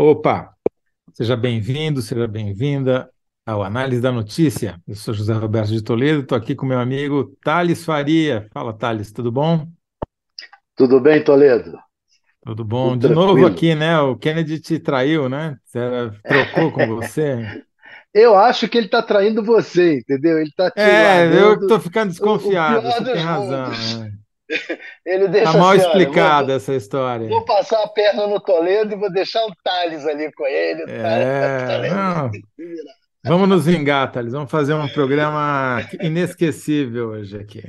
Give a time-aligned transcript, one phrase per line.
[0.00, 0.54] Opa,
[1.12, 3.10] seja bem-vindo, seja bem-vinda
[3.44, 4.80] ao Análise da Notícia.
[4.86, 8.46] Eu sou José Roberto de Toledo, estou aqui com meu amigo Thales Faria.
[8.52, 9.66] Fala, Thales, tudo bom?
[10.76, 11.76] Tudo bem, Toledo?
[12.44, 12.90] Tudo bom.
[12.90, 13.98] Tudo de novo aqui, né?
[13.98, 15.56] O Kennedy te traiu, né?
[15.64, 15.80] Você
[16.22, 17.64] trocou com você.
[18.14, 20.38] Eu acho que ele está traindo você, entendeu?
[20.38, 23.98] Ele está te É, eu estou ficando desconfiado, você tem razão.
[23.98, 24.12] Né?
[25.04, 27.28] Ele deixa tá mal assim, explicada vou, essa história.
[27.28, 30.84] Vou passar a perna no Toledo e vou deixar o Thales ali com ele.
[30.88, 32.30] É, não.
[33.24, 34.32] Vamos nos vingar, Thales.
[34.32, 37.62] Vamos fazer um programa inesquecível hoje aqui.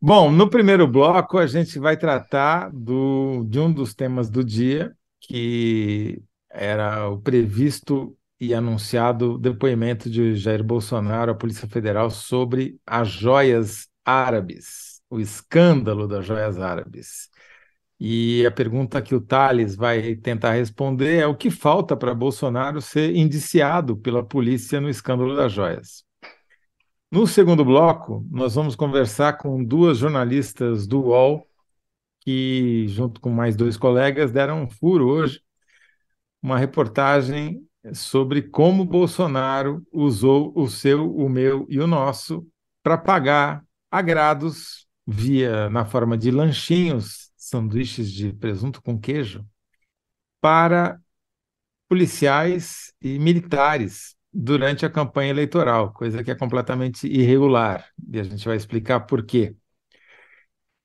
[0.00, 4.92] Bom, no primeiro bloco a gente vai tratar do, de um dos temas do dia,
[5.20, 13.08] que era o previsto e anunciado depoimento de Jair Bolsonaro à Polícia Federal sobre as
[13.08, 17.28] joias árabes o escândalo das joias árabes.
[17.98, 22.80] E a pergunta que o Thales vai tentar responder é o que falta para Bolsonaro
[22.80, 26.04] ser indiciado pela polícia no escândalo das joias.
[27.12, 31.46] No segundo bloco, nós vamos conversar com duas jornalistas do UOL
[32.20, 35.42] que, junto com mais dois colegas, deram um furo hoje,
[36.42, 42.46] uma reportagem sobre como Bolsonaro usou o seu, o meu e o nosso
[42.82, 49.44] para pagar agrados via na forma de lanchinhos, sanduíches de presunto com queijo,
[50.40, 51.00] para
[51.88, 58.46] policiais e militares durante a campanha eleitoral, coisa que é completamente irregular, e a gente
[58.46, 59.56] vai explicar por quê.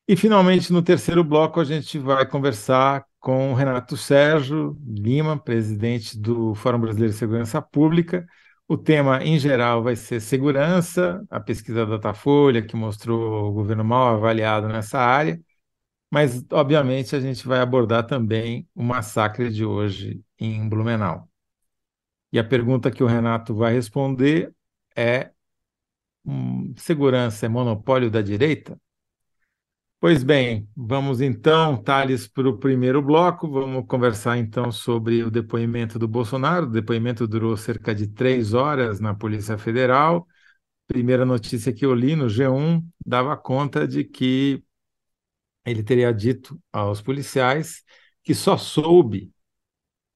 [0.08, 6.54] E, finalmente, no terceiro bloco, a gente vai conversar com Renato Sérgio Lima, presidente do
[6.54, 8.26] Fórum Brasileiro de Segurança Pública,
[8.68, 13.84] o tema, em geral, vai ser segurança, a pesquisa da Datafolha, que mostrou o governo
[13.84, 15.40] mal avaliado nessa área,
[16.12, 21.30] mas, obviamente, a gente vai abordar também o massacre de hoje em Blumenau.
[22.32, 24.54] E a pergunta que o Renato vai responder
[24.96, 25.32] é:
[26.26, 28.80] hum, segurança é monopólio da direita?
[30.00, 33.50] Pois bem, vamos então, Thales, para o primeiro bloco.
[33.50, 36.68] Vamos conversar então sobre o depoimento do Bolsonaro.
[36.68, 40.28] O depoimento durou cerca de três horas na Polícia Federal.
[40.88, 44.64] Primeira notícia que eu li no G1 dava conta de que
[45.66, 47.84] ele teria dito aos policiais
[48.24, 49.32] que só soube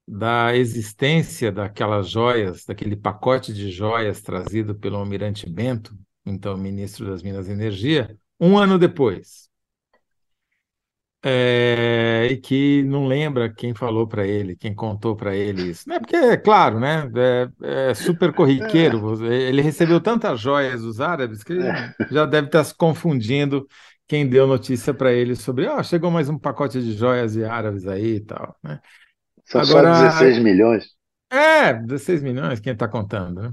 [0.07, 7.23] da existência daquelas joias, daquele pacote de joias trazido pelo Almirante Bento, então ministro das
[7.23, 9.48] Minas e Energia, um ano depois
[11.23, 15.87] é, e que não lembra quem falou para ele, quem contou para ele isso.
[15.87, 15.99] Né?
[15.99, 17.09] Porque, é claro, né?
[17.61, 19.25] É, é super corriqueiro.
[19.25, 21.67] Ele recebeu tantas joias dos árabes que ele
[22.09, 23.67] já deve estar se confundindo
[24.07, 27.45] quem deu notícia para ele sobre, ó, oh, chegou mais um pacote de joias de
[27.45, 28.79] árabes aí e tal, né?
[29.45, 30.85] São Agora, só 16 milhões.
[31.29, 33.51] É, 16 milhões, quem está contando, né?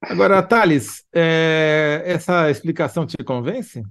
[0.00, 3.82] Agora, Thales, é, essa explicação te convence?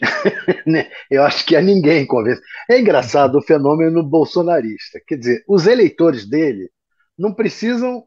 [0.66, 0.90] Né?
[1.10, 2.40] Eu acho que a ninguém convence.
[2.70, 5.00] É engraçado o fenômeno bolsonarista.
[5.06, 6.70] Quer dizer, os eleitores dele
[7.18, 8.04] não precisam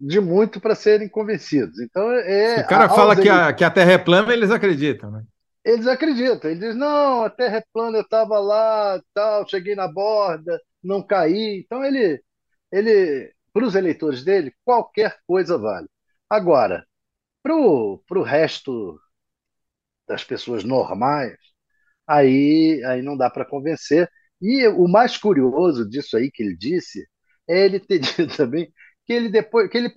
[0.00, 1.78] de muito para serem convencidos.
[1.80, 2.56] Então é.
[2.56, 5.22] Se o cara fala que a, que a Terra é plana, eles acreditam, né?
[5.64, 6.50] Eles acreditam.
[6.50, 11.02] Eles dizem: não, a Terra é plana, eu estava lá, tal, cheguei na borda, não
[11.06, 11.62] caí.
[11.64, 12.20] Então ele,
[12.72, 15.86] ele, para os eleitores dele, qualquer coisa vale.
[16.28, 16.84] Agora,
[17.42, 18.98] para o resto
[20.12, 21.36] das pessoas normais,
[22.06, 24.10] aí, aí não dá para convencer.
[24.40, 27.06] E o mais curioso disso aí que ele disse
[27.48, 28.72] é ele ter dito também
[29.06, 29.92] que ele depois que ele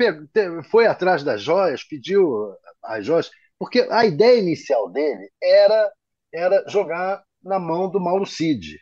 [0.64, 2.54] foi atrás das joias, pediu
[2.84, 5.92] as joias, porque a ideia inicial dele era
[6.34, 8.80] era jogar na mão do Mauro Cid.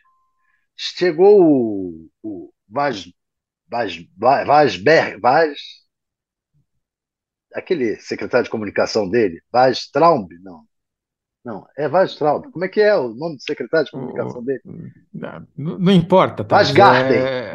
[0.76, 3.06] Chegou o, o Vaz,
[3.68, 5.58] Vaz, Vaz, Vaz, Vaz,
[7.54, 10.64] aquele secretário de comunicação dele, Vaz Traumb, não,
[11.44, 12.50] não, é Weistraub.
[12.50, 14.62] Como é que é o nome do secretário de comunicação dele?
[15.12, 16.42] Não, não importa.
[16.42, 16.56] Tá?
[16.56, 17.18] Weisgarten.
[17.18, 17.52] É...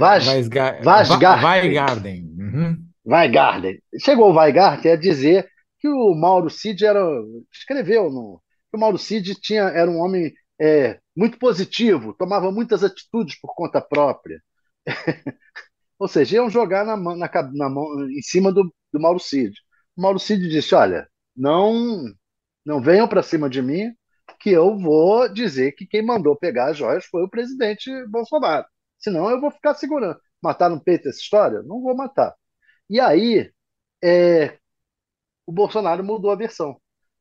[1.43, 2.35] Weigarten.
[2.37, 2.77] Uhum.
[3.03, 3.81] Weigarten.
[3.99, 5.49] Chegou o Weigarten a dizer
[5.79, 7.03] que o Mauro Cid era.
[7.51, 8.39] Escreveu no.
[8.69, 10.31] Que o Mauro Cid tinha, era um homem
[10.61, 14.39] é, muito positivo, tomava muitas atitudes por conta própria.
[15.97, 19.51] Ou seja, iam jogar na, na, na mão, em cima do, do Mauro Cid.
[19.97, 22.03] O Mauro Cid disse: olha, não
[22.65, 23.93] não venham para cima de mim,
[24.39, 28.65] que eu vou dizer que quem mandou pegar as joias foi o presidente Bolsonaro.
[28.97, 30.19] Senão eu vou ficar segurando.
[30.41, 31.61] Matar no peito essa história?
[31.63, 32.33] Não vou matar.
[32.89, 33.51] E aí,
[34.03, 34.57] é,
[35.45, 36.79] o Bolsonaro mudou a versão.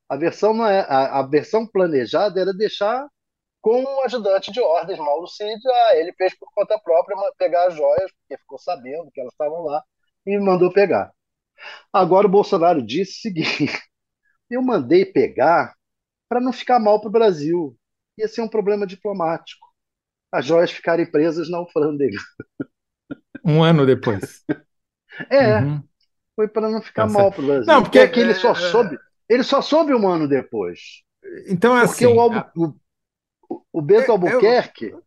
[0.09, 3.07] A versão não é a, a, versão planejada era deixar
[3.61, 5.61] com um ajudante de ordens, Mauro Cid.
[5.95, 9.83] Ele fez por conta própria pegar as joias, porque ficou sabendo que elas estavam lá,
[10.27, 11.13] e mandou pegar.
[11.93, 13.67] Agora o Bolsonaro disse o seguinte:
[14.51, 15.75] eu mandei pegar
[16.29, 17.77] para não ficar mal para o Brasil.
[18.19, 19.67] Ia ser um problema diplomático.
[20.33, 22.19] As joias ficarem presas na alfândega.
[23.45, 24.45] Um ano depois.
[25.31, 25.83] É, uhum.
[26.37, 27.67] foi para não ficar tá mal para o Brasil.
[27.67, 31.03] Não, porque, porque ele só é, soube, ele só soube um ano depois.
[31.49, 32.15] Então é porque assim.
[32.15, 32.75] O,
[33.49, 35.03] o, o Bento é, Albuquerque eu...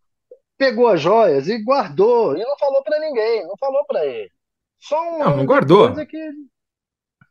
[0.58, 4.32] pegou as joias e guardou e não falou para ninguém, não falou para ele.
[4.80, 5.90] Só um não, não guardou.
[6.00, 6.32] É que...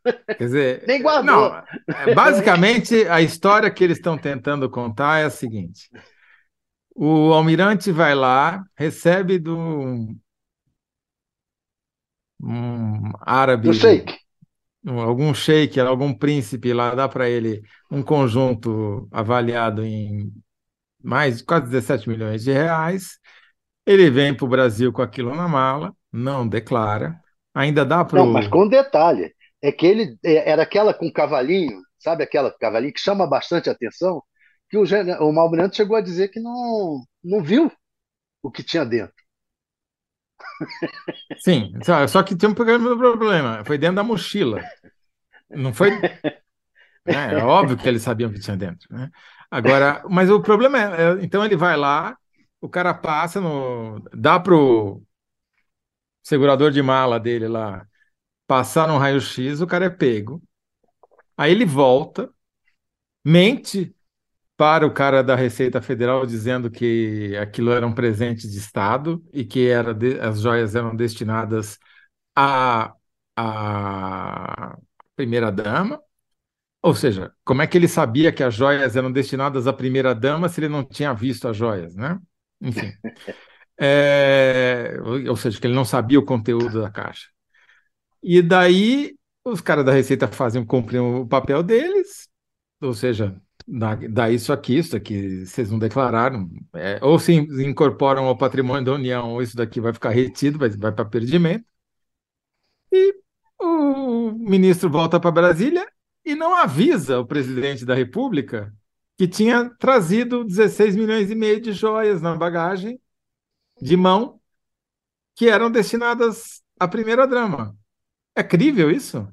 [0.04, 1.24] Quer dizer, nem guardou.
[1.24, 5.90] Não, é, basicamente a história que eles estão tentando contar é a seguinte:
[6.94, 9.56] o almirante vai lá, recebe do
[12.42, 14.14] um árabe, do sheik.
[14.86, 20.32] algum sheik, algum príncipe lá, dá para ele um conjunto avaliado em
[21.02, 23.18] mais quase 17 milhões de reais.
[23.86, 27.18] Ele vem para o Brasil com aquilo na mala, não declara.
[27.54, 28.20] Ainda dá para.
[28.20, 32.92] Não, mas com detalhe: é que ele é, era aquela com cavalinho, sabe aquela cavalinho
[32.92, 34.22] que chama bastante atenção,
[34.68, 37.70] que o, o Malmirante chegou a dizer que não, não viu
[38.42, 39.14] o que tinha dentro.
[41.38, 41.72] Sim,
[42.08, 44.62] só que tinha um problema, foi dentro da mochila.
[45.48, 45.90] Não foi.
[45.90, 46.18] Né?
[47.06, 48.86] É óbvio que eles sabiam o que tinha dentro.
[48.94, 49.10] Né?
[49.50, 52.16] Agora, mas o problema é, é, então ele vai lá,
[52.60, 54.00] o cara passa no.
[54.14, 55.02] dá pro
[56.22, 57.84] segurador de mala dele lá
[58.50, 60.42] passar no raio-x, o cara é pego.
[61.36, 62.28] Aí ele volta,
[63.24, 63.94] mente
[64.56, 69.44] para o cara da Receita Federal dizendo que aquilo era um presente de Estado e
[69.44, 71.78] que era de, as joias eram destinadas
[72.34, 72.92] à,
[73.36, 74.76] à
[75.14, 76.02] primeira-dama.
[76.82, 80.58] Ou seja, como é que ele sabia que as joias eram destinadas à primeira-dama se
[80.58, 82.18] ele não tinha visto as joias, né?
[82.60, 82.92] Enfim.
[83.82, 87.28] É, ou seja, que ele não sabia o conteúdo da caixa.
[88.22, 89.14] E daí
[89.44, 92.28] os caras da Receita fazem cumprem o papel deles,
[92.80, 98.26] ou seja, dá, dá isso aqui, isso aqui vocês não declararam, é, ou se incorporam
[98.26, 101.64] ao patrimônio da União, ou isso daqui vai ficar retido, vai, vai para perdimento.
[102.92, 103.14] E
[103.58, 105.86] o ministro volta para Brasília
[106.24, 108.74] e não avisa o presidente da República
[109.16, 113.00] que tinha trazido 16 milhões e meio de joias na bagagem
[113.80, 114.40] de mão
[115.34, 117.78] que eram destinadas à primeira drama.
[118.36, 119.28] É crível isso?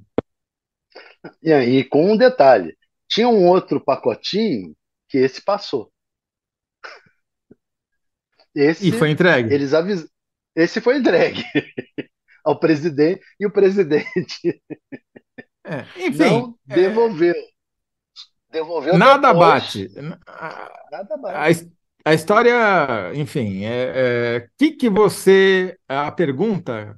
[1.41, 2.77] E aí, com um detalhe:
[3.07, 4.75] tinha um outro pacotinho
[5.09, 5.91] que esse passou.
[8.53, 9.53] Esse, e foi entregue.
[9.53, 10.07] Eles avis...
[10.55, 11.43] Esse foi entregue
[12.43, 14.59] ao presidente e o presidente
[15.63, 17.35] é, enfim, não devolveu.
[17.35, 17.57] É...
[18.49, 19.49] Devolveu nada depois.
[19.51, 19.89] bate.
[20.91, 21.69] Nada bate.
[22.05, 26.97] A, a história, enfim, é, é que que você a pergunta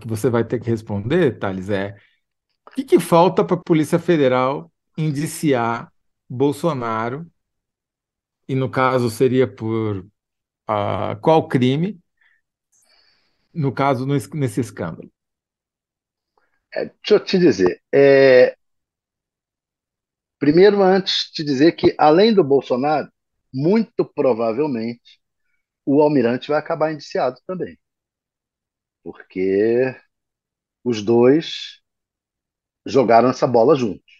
[0.00, 1.96] que você vai ter que responder, Thales, é
[2.66, 5.92] o que, que falta para a Polícia Federal indiciar
[6.28, 7.30] Bolsonaro,
[8.48, 9.98] e no caso seria por
[10.68, 12.00] uh, qual crime,
[13.52, 15.10] no caso nesse escândalo?
[16.72, 17.82] É, deixa eu te dizer.
[17.92, 18.56] É...
[20.38, 23.10] Primeiro, antes de dizer que, além do Bolsonaro,
[23.52, 25.20] muito provavelmente
[25.84, 27.76] o almirante vai acabar indiciado também
[29.02, 29.94] porque
[30.84, 31.80] os dois
[32.86, 34.12] jogaram essa bola juntos,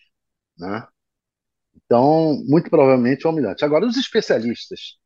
[0.58, 0.86] né?
[1.74, 3.64] Então, muito provavelmente o Almirante.
[3.64, 4.98] Agora, os especialistas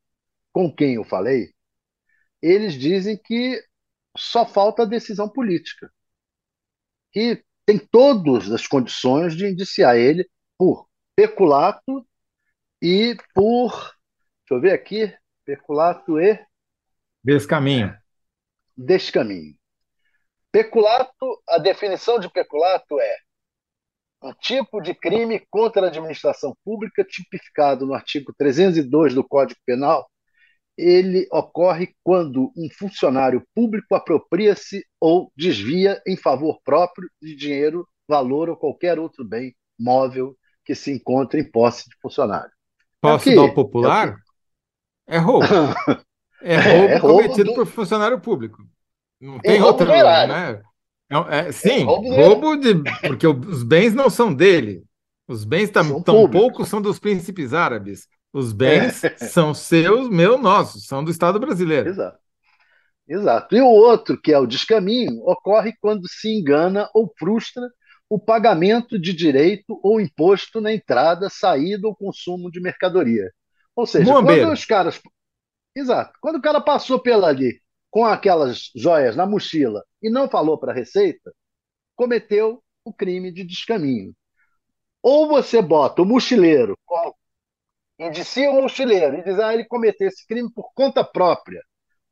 [0.53, 1.53] com quem eu falei,
[2.41, 3.61] eles dizem que
[4.17, 5.91] só falta decisão política,
[7.11, 12.07] que tem todas as condições de indiciar ele por peculato
[12.81, 15.13] e por, deixa eu ver aqui,
[15.45, 16.39] peculato e
[17.23, 17.97] descaminho.
[18.77, 19.57] Descaminho.
[20.55, 23.17] Peculato, a definição de peculato é
[24.23, 30.09] um tipo de crime contra a administração pública tipificado no artigo 302 do Código Penal.
[30.79, 38.49] Ele ocorre quando um funcionário público apropria-se ou desvia em favor próprio de dinheiro, valor
[38.49, 42.53] ou qualquer outro bem móvel que se encontre em posse de funcionário.
[43.01, 44.17] Posso é dar o popular?
[45.09, 45.47] É, é roubo.
[46.47, 47.55] É roubo, é, é roubo cometido do...
[47.55, 48.63] por funcionário público.
[49.25, 50.61] Não tem outro, né?
[51.11, 52.75] É, é, sim, é roubo, de.
[53.07, 54.85] Porque os bens não são dele.
[55.27, 58.07] Os bens tam, tão pouco são dos príncipes árabes.
[58.31, 59.17] Os bens é.
[59.17, 61.89] são seus, meu, nossos, são do Estado brasileiro.
[61.89, 62.19] Exato.
[63.09, 63.57] Exato.
[63.57, 67.63] E o outro, que é o descaminho, ocorre quando se engana ou frustra
[68.11, 73.31] o pagamento de direito ou imposto na entrada, saída ou consumo de mercadoria.
[73.75, 75.01] Ou seja, quando os caras.
[75.75, 76.13] Exato.
[76.21, 77.64] Quando o cara passou pela ali
[77.95, 81.33] com aquelas joias na mochila e não falou para a Receita,
[81.95, 84.13] cometeu o crime de descaminho.
[85.01, 86.77] Ou você bota o mochileiro,
[87.97, 91.63] indicia o mochileiro e diz, ah, ele cometeu esse crime por conta própria.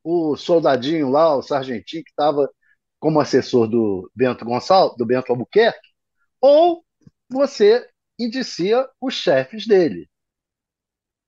[0.05, 2.49] O soldadinho lá, o sargentinho que estava
[3.01, 5.89] como assessor do Bento Gonçalves, do Bento Albuquerque,
[6.41, 6.85] ou
[7.29, 10.09] você indicia os chefes dele.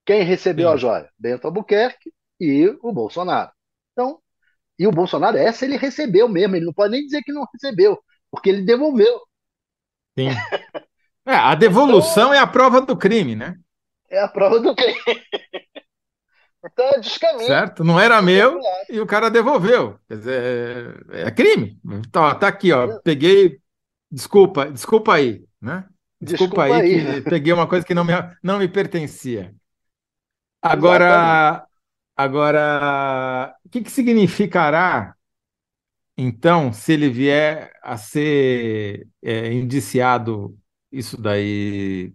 [0.06, 0.74] Quem recebeu Sim.
[0.74, 1.10] a joia?
[1.18, 3.50] Bento Albuquerque e o Bolsonaro.
[3.90, 4.22] Então,
[4.78, 7.98] e o Bolsonaro, essa ele recebeu mesmo, ele não pode nem dizer que não recebeu,
[8.30, 9.20] porque ele devolveu.
[10.18, 10.28] Sim.
[11.26, 13.56] É, a devolução então, é a prova do crime, né?
[14.10, 15.00] É a prova do crime.
[16.66, 17.46] Então é descaminho.
[17.46, 17.84] Certo?
[17.84, 19.98] Não era meu e o cara devolveu.
[20.08, 21.78] Quer dizer, é, é crime.
[22.10, 23.00] Tá, tá aqui, ó.
[23.00, 23.60] Peguei.
[24.10, 25.84] Desculpa, desculpa aí, né?
[26.20, 28.12] Desculpa, desculpa aí, aí, que peguei uma coisa que não me,
[28.42, 29.54] não me pertencia.
[30.62, 31.66] Agora.
[32.16, 35.14] Agora, o que, que significará,
[36.16, 40.56] então, se ele vier a ser é, indiciado
[40.92, 42.12] isso daí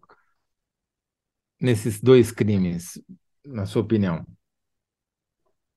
[1.60, 3.02] nesses dois crimes,
[3.46, 4.26] na sua opinião?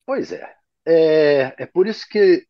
[0.07, 0.55] Pois é.
[0.87, 2.47] É, é por isso que,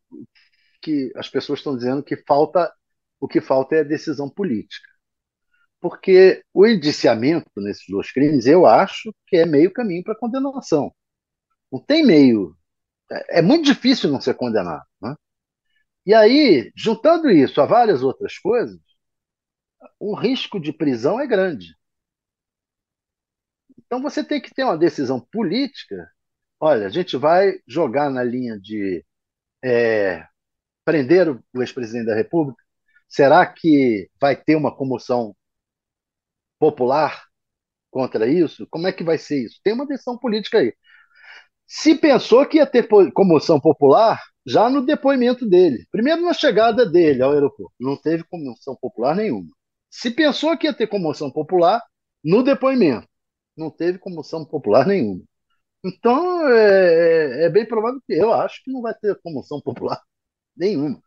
[0.81, 2.71] que as pessoas estão dizendo que falta
[3.19, 4.89] o que falta é decisão política.
[5.79, 10.93] Porque o indiciamento nesses dois crimes, eu acho que é meio caminho para condenação.
[11.73, 12.55] Não tem meio.
[13.11, 14.85] É, é muito difícil não ser condenado.
[15.01, 15.15] Né?
[16.05, 18.79] E aí, juntando isso a várias outras coisas,
[19.99, 21.75] o risco de prisão é grande.
[23.77, 26.09] Então você tem que ter uma decisão política.
[26.59, 29.05] Olha, a gente vai jogar na linha de
[29.63, 30.27] é,
[30.85, 32.63] prender o ex-presidente da República.
[33.09, 35.35] Será que vai ter uma comoção
[36.59, 37.25] popular
[37.91, 38.67] contra isso?
[38.69, 39.59] Como é que vai ser isso?
[39.63, 40.73] Tem uma decisão política aí.
[41.75, 47.23] Se pensou que ia ter comoção popular já no depoimento dele, primeiro na chegada dele
[47.23, 49.49] ao aeroporto, não teve comoção popular nenhuma.
[49.89, 51.81] Se pensou que ia ter comoção popular
[52.23, 53.07] no depoimento,
[53.57, 55.23] não teve comoção popular nenhuma.
[55.83, 59.99] Então, é, é, é, bem provável que eu acho que não vai ter comoção popular
[60.55, 61.01] nenhuma.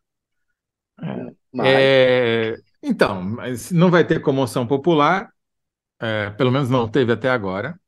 [1.01, 1.67] É, mas...
[1.69, 5.31] é, então, mas não vai ter comoção popular,
[6.01, 7.79] é, pelo menos não teve até agora.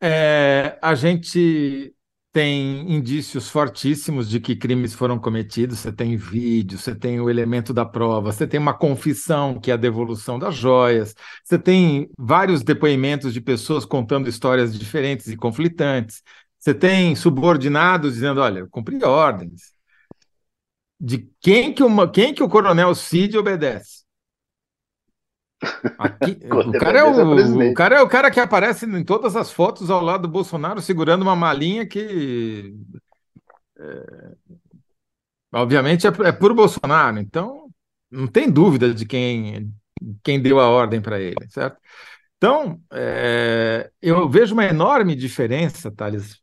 [0.00, 1.94] É, a gente
[2.32, 5.80] tem indícios fortíssimos de que crimes foram cometidos.
[5.80, 9.74] Você tem vídeo, você tem o elemento da prova, você tem uma confissão, que é
[9.74, 11.14] a devolução das joias,
[11.44, 16.22] você tem vários depoimentos de pessoas contando histórias diferentes e conflitantes.
[16.58, 19.74] Você tem subordinados dizendo: olha, eu cumpri ordens.
[21.00, 23.99] De quem que, uma, quem que o coronel Cid obedece?
[25.98, 29.52] Aqui, o, cara é o, o, cara é o cara que aparece em todas as
[29.52, 32.74] fotos ao lado do Bolsonaro segurando uma malinha que
[33.78, 34.32] é,
[35.52, 37.68] obviamente é, é por Bolsonaro, então
[38.10, 39.72] não tem dúvida de quem
[40.24, 41.78] quem deu a ordem para ele, certo?
[42.38, 46.40] Então é, eu vejo uma enorme diferença, Thales.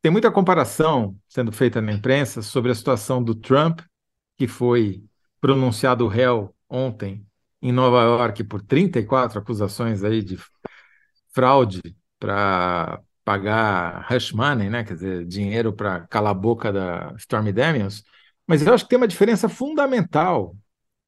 [0.00, 3.80] Tem muita comparação sendo feita na imprensa sobre a situação do Trump,
[4.38, 5.04] que foi
[5.40, 7.27] pronunciado réu ontem
[7.60, 10.38] em Nova York por 34 acusações aí de
[11.30, 11.80] fraude
[12.18, 14.84] para pagar hush money, né?
[14.84, 18.02] quer dizer, dinheiro para calar a boca da Stormy Daniels,
[18.46, 20.56] mas eu acho que tem uma diferença fundamental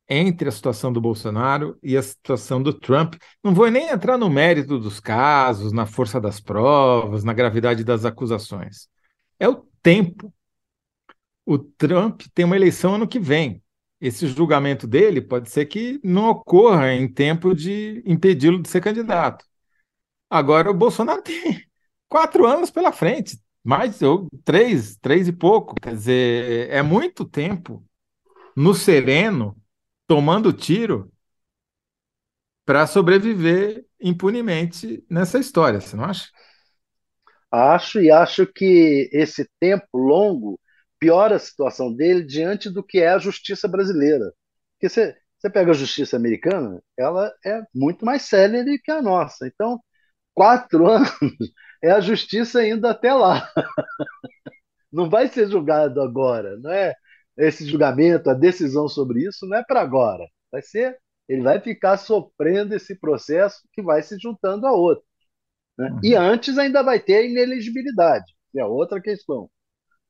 [0.09, 3.15] entre a situação do Bolsonaro e a situação do Trump.
[3.43, 8.05] Não vou nem entrar no mérito dos casos, na força das provas, na gravidade das
[8.05, 8.89] acusações.
[9.39, 10.35] É o tempo.
[11.47, 13.63] O Trump tem uma eleição ano que vem
[14.01, 19.45] esse julgamento dele pode ser que não ocorra em tempo de impedi-lo de ser candidato.
[20.29, 21.63] Agora, o Bolsonaro tem
[22.09, 25.75] quatro anos pela frente, mais ou três, três e pouco.
[25.75, 27.85] Quer dizer, é muito tempo
[28.57, 29.57] no sereno,
[30.07, 31.13] tomando tiro,
[32.65, 36.29] para sobreviver impunemente nessa história, você não acha?
[37.51, 40.59] Acho e acho que esse tempo longo
[41.01, 44.33] piora a situação dele diante do que é a justiça brasileira.
[44.75, 49.47] Porque você, você pega a justiça americana, ela é muito mais célere que a nossa.
[49.47, 49.81] Então,
[50.35, 51.11] quatro anos
[51.83, 53.51] é a justiça ainda até lá.
[54.93, 56.95] Não vai ser julgado agora, não é?
[57.37, 60.27] Esse julgamento, a decisão sobre isso não é para agora.
[60.51, 65.05] Vai ser, ele vai ficar sofrendo esse processo que vai se juntando a outro.
[65.79, 65.91] Né?
[65.91, 66.01] Uhum.
[66.03, 69.49] E antes ainda vai ter a inelegibilidade, que é outra questão.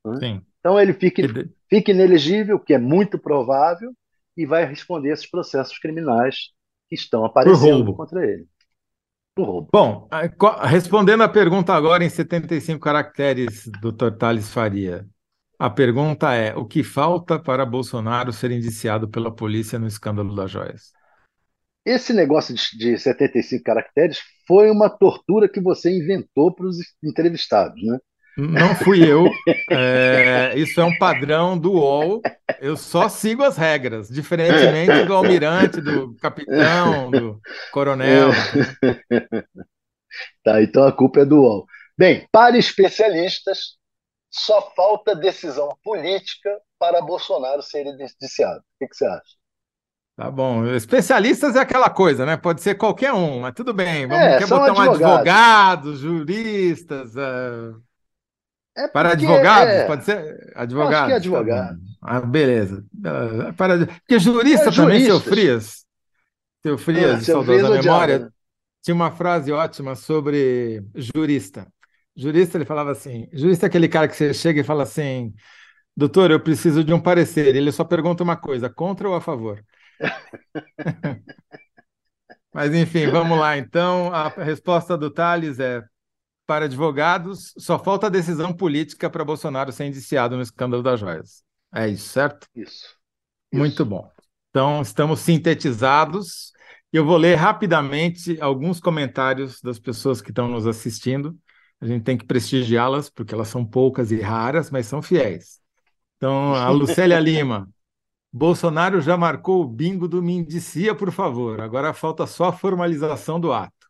[0.03, 0.15] Né?
[0.19, 0.45] Sim.
[0.61, 1.23] Então ele fica,
[1.67, 3.91] fica inelegível, que é muito provável,
[4.37, 6.51] e vai responder esses processos criminais
[6.87, 8.47] que estão aparecendo contra ele.
[9.35, 10.07] Bom,
[10.63, 15.07] respondendo a pergunta agora em 75 caracteres, doutor Thales Faria.
[15.57, 20.51] A pergunta é: o que falta para Bolsonaro ser indiciado pela polícia no escândalo das
[20.51, 20.91] joias?
[21.85, 27.81] Esse negócio de, de 75 caracteres foi uma tortura que você inventou para os entrevistados,
[27.83, 27.97] né?
[28.37, 29.29] Não fui eu.
[29.69, 32.21] É, isso é um padrão do UOL.
[32.59, 37.39] Eu só sigo as regras, diferentemente do almirante, do capitão, do
[37.71, 38.29] coronel.
[40.43, 41.65] Tá, então a culpa é do UOL.
[41.97, 43.77] Bem, para especialistas,
[44.29, 48.59] só falta decisão política para Bolsonaro ser indiciado.
[48.59, 49.41] O que, que você acha?
[50.17, 50.65] Tá bom.
[50.67, 52.37] Especialistas é aquela coisa, né?
[52.37, 54.05] Pode ser qualquer um, mas tudo bem.
[54.07, 54.77] Vamos é, botar advogados.
[54.77, 57.15] um advogado, juristas.
[57.15, 57.81] Uh...
[58.75, 59.85] É para advogados, é...
[59.85, 60.95] pode ser advogados.
[60.95, 61.77] Acho que é advogado.
[61.77, 62.85] Tá ah, beleza.
[63.57, 63.85] Para...
[63.85, 65.85] Porque jurista é, também, seu Frias,
[66.63, 68.29] seu Frias, ah, saudosa memória, né?
[68.81, 71.67] tinha uma frase ótima sobre jurista.
[72.15, 75.33] Jurista, ele falava assim: jurista é aquele cara que você chega e fala assim,
[75.95, 77.55] doutor, eu preciso de um parecer.
[77.55, 79.63] Ele só pergunta uma coisa: contra ou a favor?
[82.53, 83.57] Mas enfim, vamos lá.
[83.57, 85.81] Então, a resposta do Thales é:
[86.51, 91.45] para advogados, só falta decisão política para Bolsonaro ser indiciado no escândalo das joias.
[91.73, 92.45] É isso, certo?
[92.53, 92.93] Isso.
[93.53, 94.11] Muito bom.
[94.49, 96.51] Então, estamos sintetizados.
[96.91, 101.39] Eu vou ler rapidamente alguns comentários das pessoas que estão nos assistindo.
[101.79, 105.61] A gente tem que prestigiá-las, porque elas são poucas e raras, mas são fiéis.
[106.17, 107.69] Então, a Lucélia Lima.
[108.29, 111.61] Bolsonaro já marcou o bingo do Me Indicia, por favor.
[111.61, 113.87] Agora falta só a formalização do ato.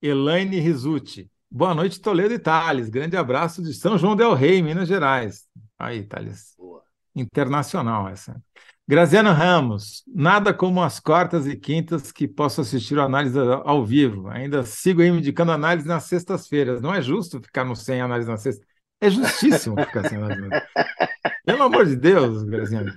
[0.00, 1.31] Elaine Risucci.
[1.54, 2.88] Boa noite, Toledo e Thales.
[2.88, 5.42] Grande abraço de São João del Rei, Minas Gerais.
[5.78, 6.54] Aí, Thales.
[6.56, 6.82] Boa.
[7.14, 8.40] Internacional essa.
[8.88, 10.02] Graziano Ramos.
[10.08, 14.28] Nada como as quartas e quintas que posso assistir a análise ao vivo.
[14.30, 16.80] Ainda sigo aí indicando análise nas sextas-feiras.
[16.80, 18.64] Não é justo ficar no sem análise na sexta.
[18.98, 20.48] É justíssimo ficar sem análise.
[21.44, 22.90] Pelo amor de Deus, Graziano.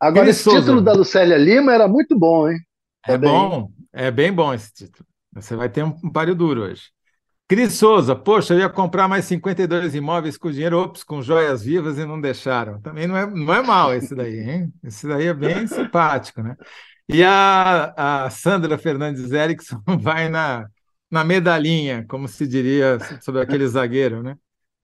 [0.00, 0.58] Agora, esse Souza.
[0.58, 2.58] título da Lucélia Lima era muito bom, hein?
[3.06, 5.06] É bom, é bem bom esse título.
[5.32, 6.90] Você vai ter um, um páreo duro hoje.
[7.48, 11.96] Cris Souza, poxa, eu ia comprar mais 52 imóveis com dinheiro, ops, com joias vivas
[11.96, 12.78] e não deixaram.
[12.82, 14.72] Também não é, não é mal esse daí, hein?
[14.84, 16.54] Esse daí é bem simpático, né?
[17.08, 20.68] E a, a Sandra Fernandes Erickson vai na,
[21.10, 24.36] na medalhinha, como se diria sobre aquele zagueiro, né?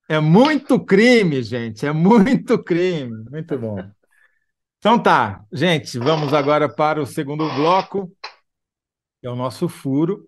[0.08, 3.24] É muito crime, gente, é muito crime.
[3.30, 3.76] Muito bom.
[4.78, 8.10] Então tá, gente, vamos agora para o segundo bloco,
[9.20, 10.26] que é o nosso furo,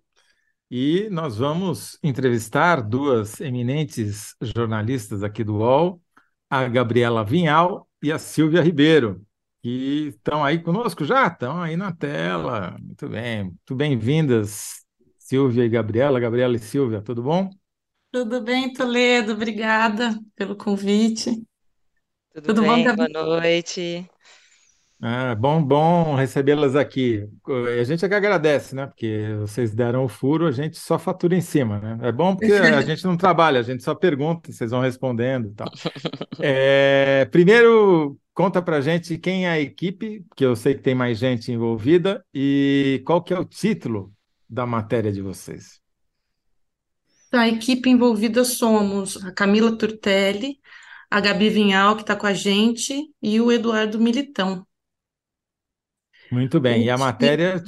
[0.70, 6.02] e nós vamos entrevistar duas eminentes jornalistas aqui do UOL,
[6.50, 9.24] a Gabriela Vinhal e a Silvia Ribeiro,
[9.62, 12.76] que estão aí conosco já, estão aí na tela.
[12.80, 14.84] Muito bem, muito bem-vindas,
[15.18, 16.20] Silvia e Gabriela.
[16.20, 17.50] Gabriela e Silvia, tudo bom?
[18.12, 21.46] Tudo bem, Toledo, obrigada pelo convite.
[22.32, 24.08] Tudo, tudo bem, bom, boa noite.
[25.00, 27.28] Ah, bom, bom recebê-las aqui.
[27.78, 28.86] A gente é que agradece, né?
[28.86, 31.98] Porque vocês deram o furo, a gente só fatura em cima, né?
[32.08, 35.54] É bom porque a gente não trabalha, a gente só pergunta, vocês vão respondendo e
[35.54, 35.70] tal.
[36.40, 41.18] É, primeiro, conta pra gente quem é a equipe, que eu sei que tem mais
[41.18, 44.12] gente envolvida, e qual que é o título
[44.48, 45.78] da matéria de vocês.
[47.32, 50.58] A equipe envolvida somos a Camila Turtelli,
[51.10, 54.66] a Gabi Vinhal, que está com a gente, e o Eduardo Militão.
[56.30, 56.84] Muito bem.
[56.84, 57.62] E a matéria,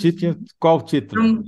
[0.58, 1.42] qual título?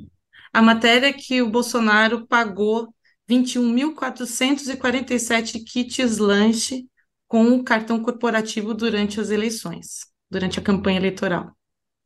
[0.53, 2.93] A matéria é que o Bolsonaro pagou
[3.29, 6.87] 21.447 kits lanche
[7.29, 11.53] com o cartão corporativo durante as eleições, durante a campanha eleitoral.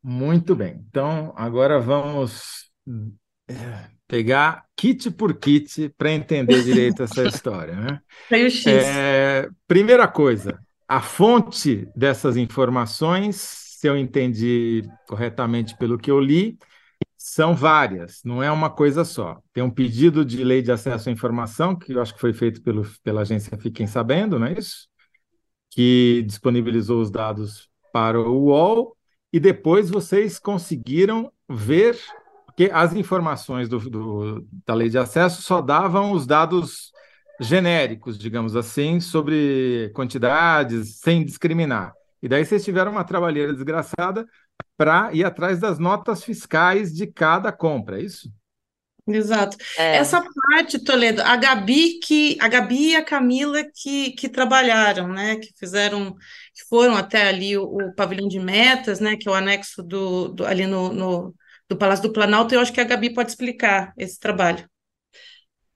[0.03, 0.85] Muito bem.
[0.87, 2.71] Então, agora vamos
[3.49, 7.75] eh, pegar kit por kit para entender direito essa história.
[7.75, 7.99] Né?
[8.51, 8.67] X.
[8.67, 16.57] É, primeira coisa, a fonte dessas informações se eu entendi corretamente pelo que eu li,
[17.18, 19.38] são várias, não é uma coisa só.
[19.53, 22.62] Tem um pedido de lei de acesso à informação, que eu acho que foi feito
[22.62, 24.88] pelo, pela agência Fiquem Sabendo, não é isso?
[25.68, 28.97] Que disponibilizou os dados para o UOL,
[29.31, 31.99] e depois vocês conseguiram ver,
[32.47, 36.90] porque as informações do, do, da lei de acesso só davam os dados
[37.38, 41.92] genéricos, digamos assim, sobre quantidades, sem discriminar.
[42.25, 44.27] E daí vocês tiveram uma trabalheira desgraçada
[44.79, 48.33] para ir atrás das notas fiscais de cada compra, é isso?
[49.07, 49.59] Exato.
[49.77, 49.97] É.
[49.97, 55.37] Essa parte, Toledo, a Gabi que a Gabi e a Camila que, que trabalharam, né?
[55.37, 56.15] Que fizeram,
[56.55, 59.19] que foram até ali o, o pavilhão de metas, né?
[59.19, 61.35] Que é o anexo do, do ali no, no,
[61.69, 64.67] do Palácio do Planalto, e eu acho que a Gabi pode explicar esse trabalho.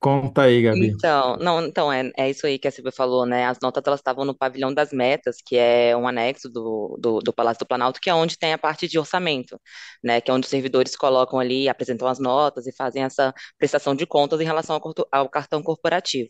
[0.01, 0.87] Conta aí, Gabi.
[0.87, 3.45] Então, não, então é, é isso aí que a Silvia falou, né?
[3.45, 7.33] As notas elas estavam no pavilhão das metas, que é um anexo do, do, do
[7.33, 9.59] Palácio do Planalto, que é onde tem a parte de orçamento,
[10.01, 10.21] né?
[10.21, 14.05] Que é onde os servidores colocam ali, apresentam as notas e fazem essa prestação de
[14.05, 16.29] contas em relação ao, ao cartão corporativo.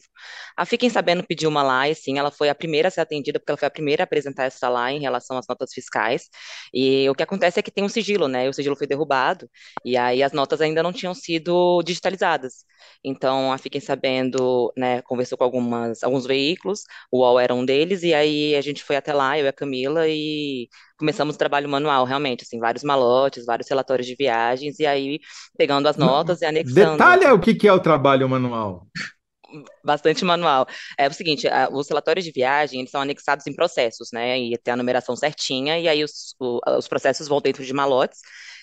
[0.57, 3.39] A Fiquem Sabendo pediu uma lá e sim, ela foi a primeira a ser atendida,
[3.39, 6.23] porque ela foi a primeira a apresentar essa lá em relação às notas fiscais.
[6.73, 8.47] E o que acontece é que tem um sigilo, né?
[8.47, 9.47] E o sigilo foi derrubado,
[9.85, 12.65] e aí as notas ainda não tinham sido digitalizadas.
[13.03, 18.03] Então, a Fiquem Sabendo, né, conversou com algumas, alguns veículos, o UOL era um deles,
[18.03, 20.67] e aí a gente foi até lá, eu e a Camila, e
[20.97, 25.19] começamos o trabalho manual, realmente, assim, vários malotes, vários relatórios de viagens, e aí
[25.57, 26.91] pegando as notas e anexando.
[26.91, 28.87] Detalha o que é o trabalho manual
[29.83, 30.67] bastante manual.
[30.97, 34.73] É o seguinte, os relatórios de viagem, eles são anexados em processos, né, e tem
[34.73, 36.35] a numeração certinha, e aí os,
[36.77, 38.19] os processos vão dentro de malotes,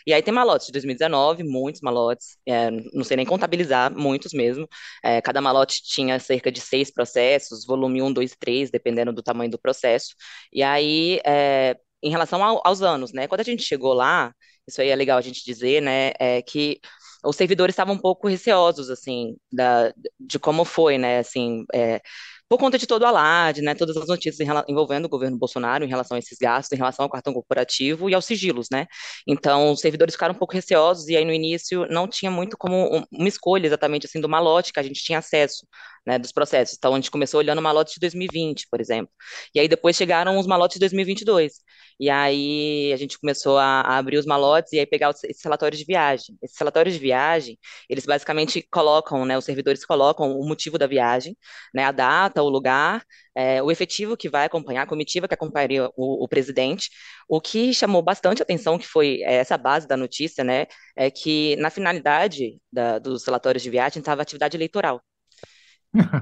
[0.07, 4.69] e aí tem malotes de 2019, muitos malotes, é, não sei nem contabilizar, muitos mesmo.
[5.05, 9.51] É, cada malote tinha cerca de seis processos, volume 1, 2, 3, dependendo do tamanho
[9.51, 10.15] do processo.
[10.53, 13.27] E aí, é, em relação ao, aos anos, né?
[13.27, 14.33] Quando a gente chegou lá,
[14.67, 16.13] isso aí é legal a gente dizer, né?
[16.19, 16.81] É que
[17.25, 21.19] os servidores estavam um pouco receosos, assim, da, de como foi, né?
[21.19, 22.01] Assim, é,
[22.49, 25.89] por conta de todo o alarde, né, todas as notícias envolvendo o governo Bolsonaro em
[25.89, 28.87] relação a esses gastos, em relação ao cartão corporativo e aos sigilos, né?
[29.27, 33.05] Então, os servidores ficaram um pouco receosos e aí no início não tinha muito como
[33.11, 35.67] uma escolha exatamente assim do malote que a gente tinha acesso,
[36.07, 36.77] né, dos processos.
[36.79, 39.13] Então, a gente começou olhando o malote de 2020, por exemplo.
[39.55, 41.55] E aí depois chegaram os malotes de 2022.
[41.99, 45.43] E aí a gente começou a, a abrir os malotes e aí pegar os, esses
[45.43, 46.37] relatórios de viagem.
[46.43, 51.37] Esses relatórios de viagem, eles basicamente colocam, né, os servidores colocam o motivo da viagem,
[51.75, 53.03] né, a data, o lugar,
[53.35, 56.91] é, o efetivo que vai acompanhar, a comitiva que acompanharia o, o, presidente.
[57.29, 61.57] O que chamou bastante atenção, que foi é, essa base da notícia, né, é que
[61.57, 65.03] na finalidade da, dos relatórios de viagem estava a atividade eleitoral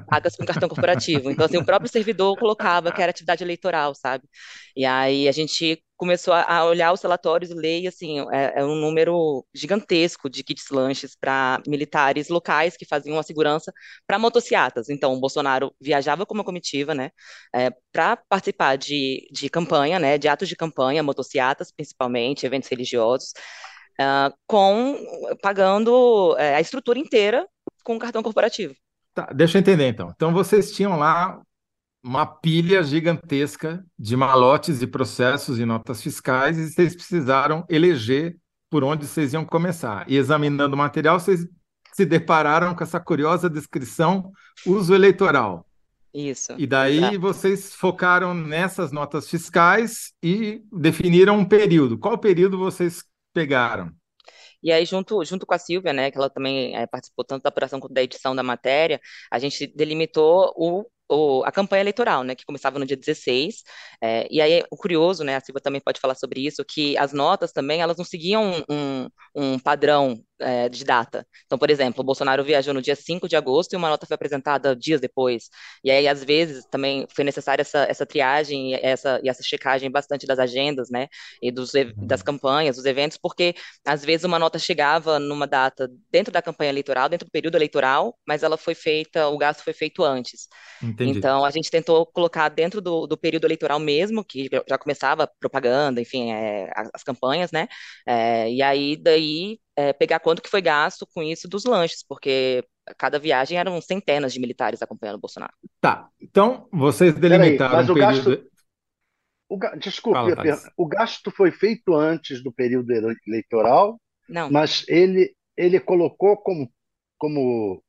[0.08, 1.30] pagas com cartão corporativo.
[1.30, 4.24] Então, assim, o próprio servidor colocava que era atividade eleitoral, sabe?
[4.76, 8.64] E aí a gente começou a olhar os relatórios e ler, e, assim, é, é
[8.64, 13.72] um número gigantesco de kits lanches para militares locais que faziam a segurança
[14.06, 14.88] para motociatas.
[14.88, 17.10] Então, o Bolsonaro viajava com uma comitiva, né,
[17.54, 23.32] é, para participar de, de campanha, né, de atos de campanha, motociatas, principalmente, eventos religiosos,
[24.00, 24.98] uh, com
[25.42, 27.46] pagando é, a estrutura inteira
[27.84, 28.74] com cartão corporativo.
[29.14, 30.10] Tá, deixa eu entender então.
[30.14, 31.40] Então vocês tinham lá
[32.02, 38.36] uma pilha gigantesca de malotes e processos e notas fiscais e vocês precisaram eleger
[38.68, 40.04] por onde vocês iam começar.
[40.10, 41.46] E examinando o material, vocês
[41.92, 44.32] se depararam com essa curiosa descrição
[44.66, 45.64] uso eleitoral.
[46.12, 46.54] Isso.
[46.58, 47.20] E daí exato.
[47.20, 51.96] vocês focaram nessas notas fiscais e definiram um período.
[51.96, 53.90] Qual período vocês pegaram?
[54.64, 57.50] E aí, junto, junto com a Silvia, né, que ela também é, participou tanto da
[57.50, 59.00] apuração quanto da edição da matéria,
[59.30, 63.62] a gente delimitou o o, a campanha eleitoral, né, que começava no dia 16,
[64.02, 67.12] é, e aí o curioso, né, a Silvia também pode falar sobre isso, que as
[67.12, 71.26] notas também, elas não seguiam um, um padrão é, de data.
[71.46, 74.14] Então, por exemplo, o Bolsonaro viajou no dia 5 de agosto e uma nota foi
[74.14, 75.48] apresentada dias depois.
[75.82, 79.90] E aí, às vezes, também foi necessária essa, essa triagem e essa, e essa checagem
[79.90, 81.08] bastante das agendas, né?
[81.42, 82.26] E dos, das uhum.
[82.26, 83.54] campanhas, dos eventos, porque
[83.86, 88.16] às vezes uma nota chegava numa data dentro da campanha eleitoral, dentro do período eleitoral,
[88.26, 90.48] mas ela foi feita, o gasto foi feito antes.
[90.82, 91.18] Entendi.
[91.18, 96.00] Então, a gente tentou colocar dentro do, do período eleitoral mesmo, que já começava propaganda,
[96.00, 97.68] enfim, é, as, as, campanhas, né?
[98.06, 102.64] É, e aí, daí, é, pegar quanto que foi gasto com isso dos lanches, porque
[102.98, 105.52] cada viagem eram centenas de militares acompanhando o Bolsonaro.
[105.80, 108.30] Tá, então vocês delimitaram mas o período...
[108.30, 108.54] gasto...
[109.46, 109.76] O ga...
[109.76, 112.90] Desculpe, Fala, o gasto foi feito antes do período
[113.26, 114.50] eleitoral, Não.
[114.50, 116.72] mas ele, ele colocou como,
[117.18, 117.83] como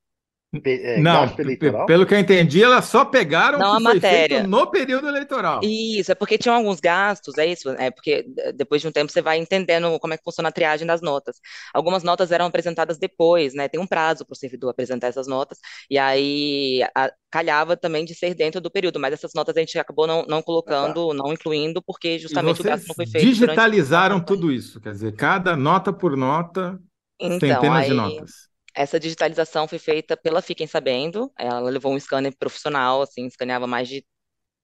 [0.63, 1.27] é, não,
[1.85, 4.37] pelo que eu entendi, elas só pegaram não o que a foi matéria.
[4.37, 5.59] feito no período eleitoral.
[5.63, 9.21] Isso, é porque tinham alguns gastos, é isso, é porque depois de um tempo você
[9.21, 11.37] vai entendendo como é que funciona a triagem das notas.
[11.73, 13.67] Algumas notas eram apresentadas depois, né?
[13.67, 15.57] Tem um prazo para o servidor apresentar essas notas,
[15.89, 19.77] e aí a, calhava também de ser dentro do período, mas essas notas a gente
[19.77, 23.25] acabou não, não colocando, não incluindo, porque justamente o gasto não foi feito.
[23.25, 26.79] Digitalizaram tudo isso, quer dizer, cada nota por nota,
[27.19, 27.89] então, centenas aí...
[27.89, 28.54] de notas.
[28.75, 31.31] Essa digitalização foi feita pela Fiquem Sabendo.
[31.37, 34.05] Ela levou um scanner profissional, assim, escaneava mais de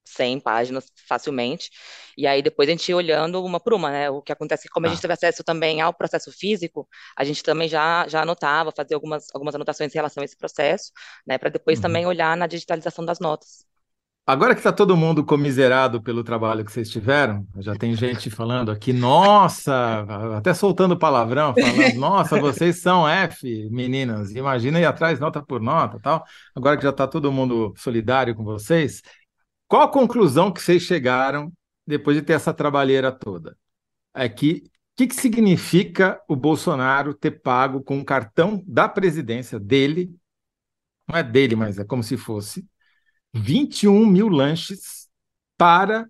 [0.06, 1.70] 100 páginas facilmente.
[2.18, 4.10] E aí depois a gente ia olhando uma por uma, né?
[4.10, 7.24] O que acontece é que como a gente teve acesso também ao processo físico, a
[7.24, 10.92] gente também já, já anotava, fazia algumas, algumas anotações em relação a esse processo,
[11.26, 11.38] né?
[11.38, 11.84] Para depois uhum.
[11.84, 13.66] também olhar na digitalização das notas.
[14.26, 18.72] Agora que está todo mundo comiserado pelo trabalho que vocês tiveram, já tem gente falando
[18.72, 20.06] aqui, nossa,
[20.38, 26.00] até soltando palavrão, falando, nossa, vocês são F, meninas, imagina ir atrás nota por nota,
[26.00, 26.24] tal.
[26.56, 29.02] Agora que já está todo mundo solidário com vocês,
[29.68, 31.52] qual a conclusão que vocês chegaram
[31.86, 33.58] depois de ter essa trabalheira toda?
[34.14, 39.60] É que o que, que significa o Bolsonaro ter pago com o cartão da presidência
[39.60, 40.16] dele,
[41.08, 42.64] não é dele, mas é como se fosse,
[43.34, 45.10] 21 mil lanches
[45.58, 46.10] para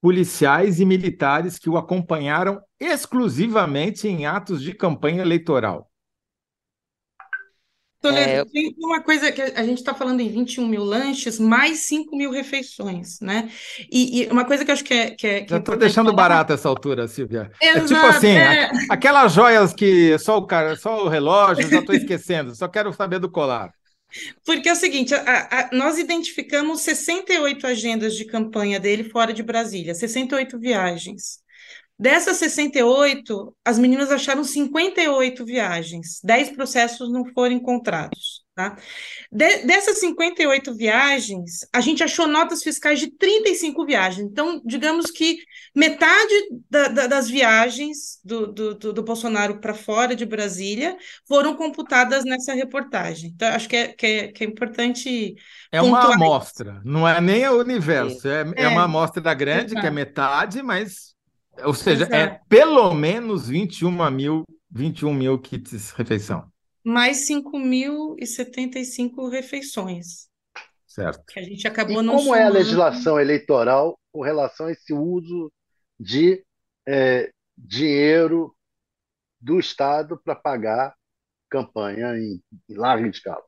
[0.00, 5.90] policiais e militares que o acompanharam exclusivamente em atos de campanha eleitoral.
[8.00, 8.44] Toledo, é...
[8.46, 12.30] tem uma coisa que a gente está falando em 21 mil lanches, mais 5 mil
[12.30, 13.50] refeições, né?
[13.92, 15.10] E, e, uma coisa que eu acho que é.
[15.10, 16.16] Que é que Já estou deixando falar...
[16.16, 17.50] barato essa altura, Silvia.
[17.60, 18.70] Exato, é tipo assim, é...
[18.88, 23.18] aquelas joias que só o cara, só o relógio, já estou esquecendo, só quero saber
[23.18, 23.70] do colar.
[24.44, 29.42] Porque é o seguinte, a, a, nós identificamos 68 agendas de campanha dele fora de
[29.42, 31.40] Brasília, 68 viagens.
[32.00, 38.42] Dessas 68, as meninas acharam 58 viagens, 10 processos não foram encontrados.
[38.54, 38.76] Tá?
[39.30, 44.26] De, dessas 58 viagens, a gente achou notas fiscais de 35 viagens.
[44.26, 45.38] Então, digamos que
[45.76, 46.34] metade
[46.70, 50.96] da, da, das viagens do, do, do Bolsonaro para fora de Brasília
[51.28, 53.30] foram computadas nessa reportagem.
[53.34, 55.34] Então, acho que é, que é, que é importante.
[55.70, 59.86] É uma amostra, não é nem o universo, é, é, é uma amostra grande, que
[59.86, 61.09] é metade, mas.
[61.64, 62.14] Ou seja, é Exato.
[62.14, 66.50] é pelo menos 21 mil, 21 mil kits refeição
[66.84, 70.28] mais 5.075 refeições.
[70.86, 71.24] Certo.
[71.26, 72.42] Que a gente acabou e não como somando.
[72.42, 75.52] é a legislação eleitoral com relação a esse uso
[75.98, 76.44] de
[76.86, 78.54] é, dinheiro
[79.40, 80.94] do Estado para pagar
[81.48, 83.42] campanha em, em larga escala?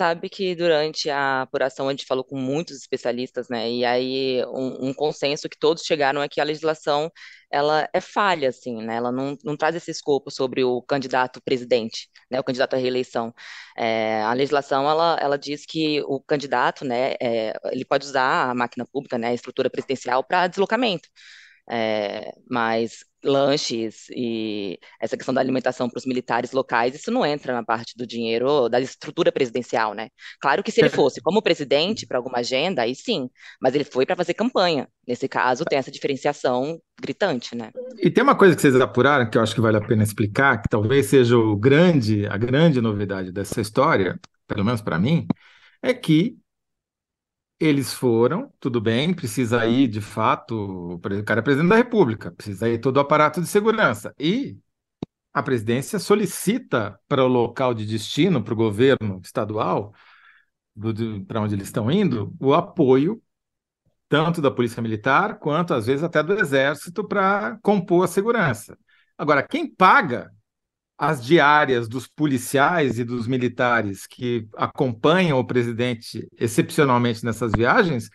[0.00, 3.70] Sabe que durante a apuração a gente falou com muitos especialistas, né?
[3.70, 7.10] E aí um, um, consenso que todos chegaram é que a legislação
[7.52, 8.96] ela é falha, assim, né?
[8.96, 12.40] Ela não, não traz esse escopo sobre o candidato presidente, né?
[12.40, 13.34] O candidato à reeleição.
[13.76, 17.12] É, a legislação ela, ela diz que o candidato, né?
[17.20, 19.28] É, ele pode usar a máquina pública, né?
[19.28, 21.10] A estrutura presidencial para deslocamento.
[21.70, 27.52] É, mas lanches e essa questão da alimentação para os militares locais, isso não entra
[27.52, 30.08] na parte do dinheiro da estrutura presidencial, né?
[30.40, 33.28] Claro que se ele fosse como presidente para alguma agenda, aí sim,
[33.60, 34.88] mas ele foi para fazer campanha.
[35.06, 37.70] Nesse caso, tem essa diferenciação gritante, né?
[37.98, 40.62] E tem uma coisa que vocês apuraram que eu acho que vale a pena explicar,
[40.62, 45.26] que talvez seja o grande, a grande novidade dessa história, pelo menos para mim,
[45.82, 46.36] é que
[47.60, 52.68] eles foram, tudo bem, precisa ir, de fato, o cara é presidente da República, precisa
[52.68, 54.14] ir todo o aparato de segurança.
[54.18, 54.58] E
[55.32, 59.92] a presidência solicita para o local de destino, para o governo estadual,
[61.28, 63.22] para onde eles estão indo, o apoio
[64.08, 68.76] tanto da Polícia Militar quanto, às vezes, até do Exército para compor a segurança.
[69.16, 70.32] Agora, quem paga
[71.02, 78.10] as diárias dos policiais e dos militares que acompanham o presidente excepcionalmente nessas viagens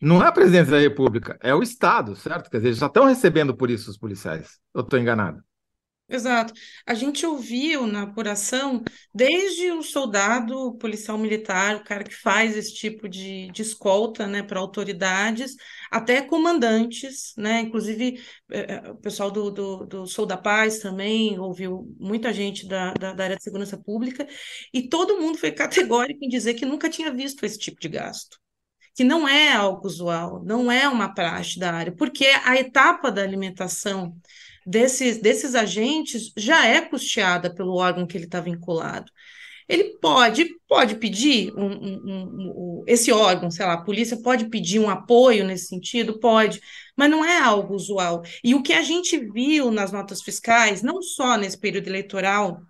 [0.00, 2.50] não é a presidência da República, é o Estado, certo?
[2.50, 4.58] Quer dizer, já estão recebendo por isso os policiais.
[4.74, 5.45] Eu estou enganado?
[6.08, 6.54] Exato.
[6.86, 8.80] A gente ouviu na apuração,
[9.12, 14.40] desde o soldado, policial militar, o cara que faz esse tipo de, de escolta né,
[14.40, 15.56] para autoridades,
[15.90, 17.60] até comandantes, né?
[17.62, 22.92] Inclusive, é, o pessoal do, do, do Sou da Paz também ouviu muita gente da,
[22.94, 24.28] da, da área de segurança pública,
[24.72, 28.38] e todo mundo foi categórico em dizer que nunca tinha visto esse tipo de gasto
[28.94, 33.22] que não é algo usual, não é uma praxe da área, porque a etapa da
[33.22, 34.16] alimentação
[34.66, 39.10] desses, desses agentes já é custeada pelo órgão que ele está vinculado.
[39.68, 44.78] Ele pode, pode pedir um, um, um, esse órgão, sei lá, a polícia pode pedir
[44.78, 46.20] um apoio nesse sentido?
[46.20, 46.60] Pode,
[46.96, 48.22] mas não é algo usual.
[48.44, 52.60] E o que a gente viu nas notas fiscais, não só nesse período eleitoral,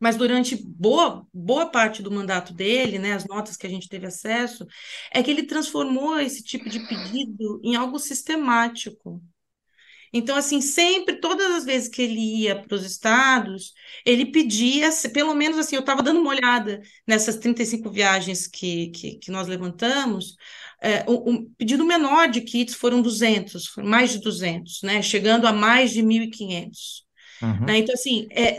[0.00, 4.06] mas durante boa, boa parte do mandato dele, né, as notas que a gente teve
[4.06, 4.66] acesso,
[5.12, 9.22] é que ele transformou esse tipo de pedido em algo sistemático.
[10.16, 13.72] Então, assim, sempre, todas as vezes que ele ia para os estados,
[14.06, 19.16] ele pedia, pelo menos assim, eu estava dando uma olhada nessas 35 viagens que, que,
[19.16, 20.36] que nós levantamos,
[20.80, 25.48] é, o, o, pedido menor de kits foram 200, foram mais de 200, né, chegando
[25.48, 27.02] a mais de 1.500.
[27.42, 27.66] Uhum.
[27.66, 27.78] Né?
[27.78, 28.56] Então, assim, é,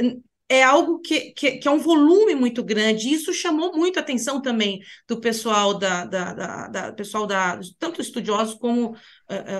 [0.48, 4.02] é algo que, que, que, é um volume muito grande, e isso chamou muito a
[4.02, 8.98] atenção também do pessoal da, da, da, da pessoal da, tanto estudiosos como uh, uh,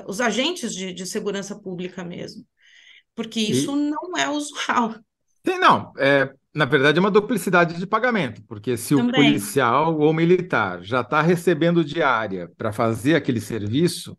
[0.08, 2.46] os agentes de, de, segurança pública mesmo,
[3.16, 4.96] porque isso e, não é usual.
[5.42, 5.92] Tem, não.
[5.98, 9.10] É, na verdade, é uma duplicidade de pagamento, porque se Também.
[9.10, 14.16] o policial ou militar já está recebendo diária para fazer aquele serviço,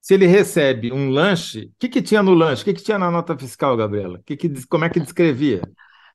[0.00, 2.62] se ele recebe um lanche, o que, que tinha no lanche?
[2.62, 4.20] O que, que tinha na nota fiscal, Gabriela?
[4.26, 5.62] Que que, como é que descrevia?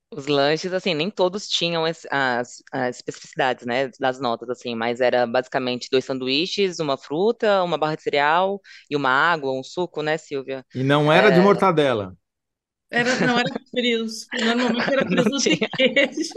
[0.10, 5.02] Os lanches, assim, nem todos tinham as, as, as especificidades, né, das notas, assim, mas
[5.02, 10.02] era basicamente dois sanduíches, uma fruta, uma barra de cereal e uma água, um suco,
[10.02, 10.66] né, Silvia?
[10.74, 11.42] E não era de é.
[11.42, 12.16] mortadela.
[12.90, 14.28] Era, não era frios.
[14.46, 16.34] Normalmente era presunto e queijo.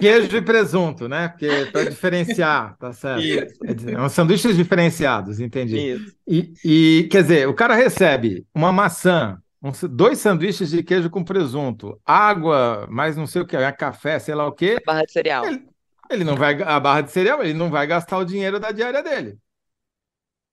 [0.00, 1.28] Queijo e presunto, né?
[1.28, 3.22] Porque para diferenciar, tá certo?
[3.22, 3.88] Isso.
[3.88, 5.92] É um sanduíches diferenciados, entendi.
[5.92, 6.16] Isso.
[6.26, 11.24] E, e, quer dizer, o cara recebe uma maçã, um, dois sanduíches de queijo com
[11.24, 14.78] presunto, água, mais não sei o que, café, sei lá o quê.
[14.84, 15.44] Barra de cereal.
[15.44, 15.68] Ele,
[16.10, 19.02] ele não vai, a barra de cereal, ele não vai gastar o dinheiro da diária
[19.02, 19.38] dele.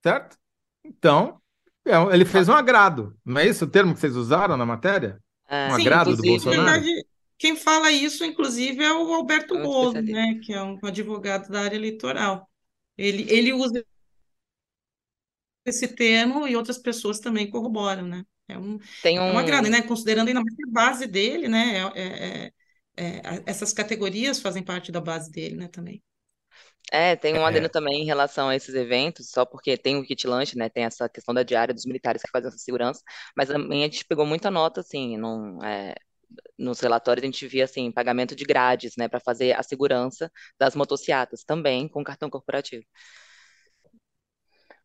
[0.02, 0.38] Certo?
[0.84, 1.40] Então,
[1.86, 3.16] é ele fez um agrado.
[3.24, 5.20] Não é isso o termo que vocês usaram na matéria?
[5.48, 5.68] É.
[5.68, 6.64] Um Sim, agrado do Bolsonaro?
[6.64, 7.06] Verdade,
[7.38, 11.76] quem fala isso, inclusive, é o Alberto é né, que é um advogado da área
[11.76, 12.50] eleitoral.
[12.98, 13.86] Ele, ele usa
[15.66, 18.24] esse termo e outras pessoas também corroboram, né?
[18.48, 19.24] É um, Tem um...
[19.24, 19.82] É um agrado, né?
[19.82, 21.92] Considerando ainda mais a base dele, né?
[21.96, 22.52] É, é,
[22.98, 26.04] é, é essas categorias fazem parte da base dele, né, também.
[26.92, 27.46] É, tem um é.
[27.46, 30.70] adendo também em relação a esses eventos, só porque tem o kit lanche, né?
[30.70, 33.02] Tem essa questão da diária dos militares que fazem essa segurança,
[33.36, 35.96] mas também a gente pegou muita nota, assim, num, é,
[36.58, 40.76] nos relatórios a gente via, assim, pagamento de grades, né, para fazer a segurança das
[40.76, 42.86] motocicletas, também com cartão corporativo.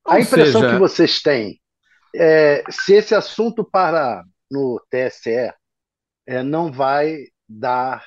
[0.06, 0.72] A impressão seja...
[0.72, 1.60] que vocês têm,
[2.14, 5.52] é, se esse assunto para no TSE,
[6.26, 8.04] é, não vai dar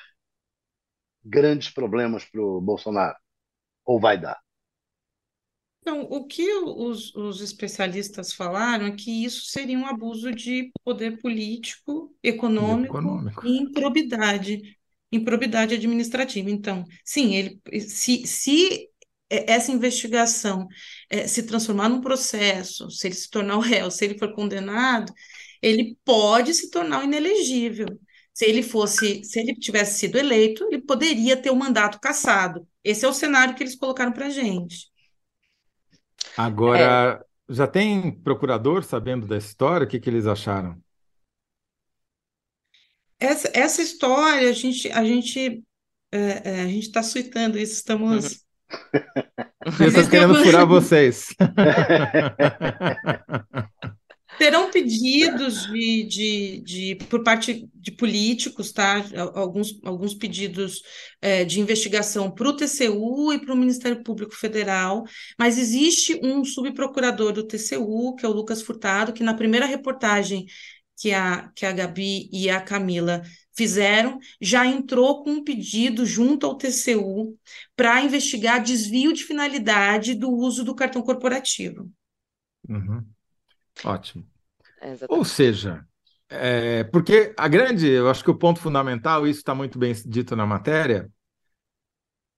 [1.24, 3.16] grandes problemas para o Bolsonaro.
[3.84, 4.38] Ou vai dar?
[5.80, 11.20] Então, o que os, os, especialistas falaram é que isso seria um abuso de poder
[11.20, 13.46] político, econômico, econômico.
[13.46, 14.78] e improbidade,
[15.12, 16.48] improbidade administrativa.
[16.50, 18.88] Então, sim, ele, se, se
[19.46, 20.68] essa investigação
[21.08, 25.12] é, se transformar num processo, se ele se tornar o réu, se ele for condenado,
[25.62, 27.86] ele pode se tornar inelegível.
[28.32, 32.66] Se ele fosse, se ele tivesse sido eleito, ele poderia ter o mandato cassado.
[32.82, 34.88] Esse é o cenário que eles colocaram para a gente.
[36.36, 37.54] Agora, é.
[37.54, 39.86] já tem procurador sabendo da história?
[39.86, 40.76] O que, que eles acharam?
[43.20, 45.64] Essa, essa história, a gente a gente
[46.14, 48.43] é, é, a gente está suitando isso, estamos.
[49.80, 51.28] Eu estou querendo furar vocês.
[54.38, 59.04] Terão pedidos de, de, de, por parte de políticos, tá?
[59.34, 60.82] Alguns, alguns pedidos
[61.22, 65.04] é, de investigação para o TCU e para o Ministério Público Federal,
[65.38, 70.46] mas existe um subprocurador do TCU, que é o Lucas Furtado, que na primeira reportagem
[70.96, 73.22] que a, que a Gabi e a Camila
[73.56, 77.38] fizeram, já entrou com um pedido junto ao TCU
[77.76, 81.90] para investigar desvio de finalidade do uso do cartão corporativo.
[82.68, 83.04] Uhum.
[83.84, 84.26] Ótimo.
[84.80, 85.86] É, Ou seja,
[86.28, 90.34] é, porque a grande, eu acho que o ponto fundamental, isso está muito bem dito
[90.34, 91.10] na matéria,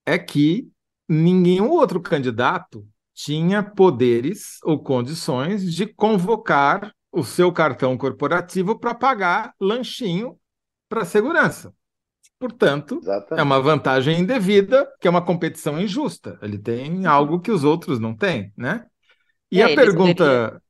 [0.05, 0.68] é que
[1.09, 9.55] nenhum outro candidato tinha poderes ou condições de convocar o seu cartão corporativo para pagar
[9.59, 10.38] lanchinho
[10.88, 11.75] para segurança.
[12.38, 13.40] Portanto, Exatamente.
[13.40, 16.38] é uma vantagem indevida, que é uma competição injusta.
[16.42, 18.85] Ele tem algo que os outros não têm, né?
[19.51, 20.62] E é, a pergunta.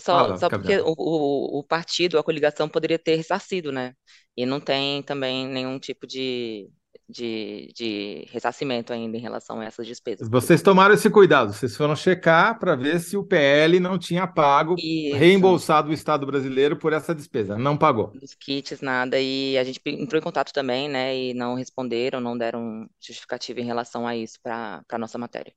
[0.00, 3.94] Só, Fala, só porque o, o, o, partido, a coligação poderia ter ressarcido, né?
[4.36, 6.68] E não tem também nenhum tipo de,
[7.08, 10.28] de, de ressarcimento ainda em relação a essas despesas.
[10.28, 14.74] Vocês tomaram esse cuidado, vocês foram checar para ver se o PL não tinha pago,
[14.78, 15.16] Isso.
[15.16, 17.58] reembolsado o Estado brasileiro por essa despesa.
[17.58, 18.12] Não pagou.
[18.22, 19.20] Os kits, nada.
[19.20, 21.16] E a gente entrou em contato também, né?
[21.16, 25.52] E não responderam, não deram justificativa em relação a isso para a nossa matéria.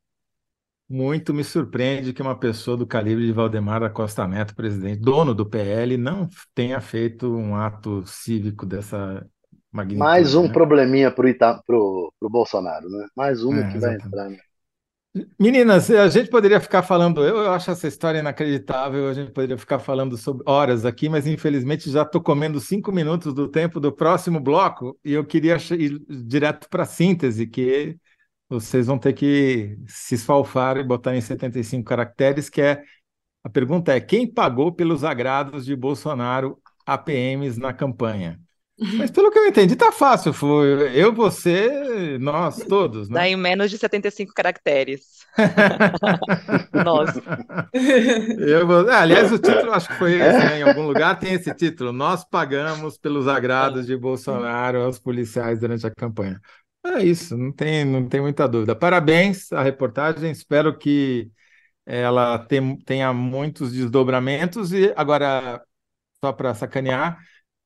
[0.89, 5.35] Muito me surpreende que uma pessoa do calibre de Valdemar da Costa Neto, presidente, dono
[5.35, 9.27] do PL, não tenha feito um ato cívico dessa
[9.77, 9.99] magnitude.
[9.99, 10.53] Mais um né?
[10.53, 13.07] probleminha para o pro, pro Bolsonaro, né?
[13.15, 14.29] Mais uma é, que vai entrar.
[14.29, 14.37] Né?
[15.39, 19.57] Meninas, a gente poderia ficar falando, eu, eu acho essa história inacreditável, a gente poderia
[19.57, 23.91] ficar falando sobre horas aqui, mas infelizmente já estou comendo cinco minutos do tempo do
[23.91, 27.97] próximo bloco e eu queria ir direto para a síntese, que
[28.49, 32.83] vocês vão ter que se esfalfar e botar em 75 caracteres, que é
[33.43, 38.39] a pergunta é quem pagou pelos agrados de Bolsonaro a PMs na campanha?
[38.79, 40.31] Mas pelo que eu entendi, tá fácil.
[40.31, 43.31] Foi eu, você, nós, todos, Dá né?
[43.31, 45.25] em menos de 75 caracteres.
[46.85, 47.21] Nossa.
[48.37, 50.59] Eu ah, aliás, o título acho que foi esse, né?
[50.59, 51.91] Em algum lugar tem esse título.
[51.91, 56.39] Nós pagamos pelos agrados de Bolsonaro aos policiais durante a campanha.
[56.85, 58.75] É isso, não tem, não tem muita dúvida.
[58.75, 61.29] Parabéns à reportagem, espero que
[61.85, 62.45] ela
[62.85, 64.71] tenha muitos desdobramentos.
[64.71, 65.61] E agora,
[66.23, 67.17] só para sacanear,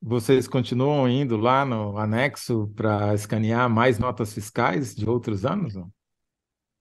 [0.02, 5.76] vocês continuam indo lá no anexo para escanear mais notas fiscais de outros anos?
[5.76, 5.91] não?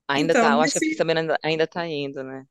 [0.09, 2.45] Ainda Então, tá, eu acho que nesse- também ainda, ainda tá indo, né?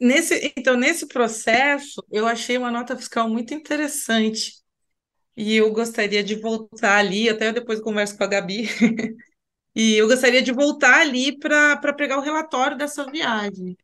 [0.00, 4.54] Nesse, então, nesse processo, eu achei uma nota fiscal muito interessante.
[5.36, 8.64] E eu gostaria de voltar ali, até depois eu converso com a Gabi.
[9.74, 13.76] E eu gostaria de voltar ali para para pegar o relatório dessa viagem.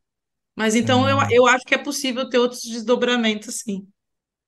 [0.56, 1.32] Mas então eu, Hum.
[1.32, 3.88] eu acho que é possível ter outros desdobramentos, sim.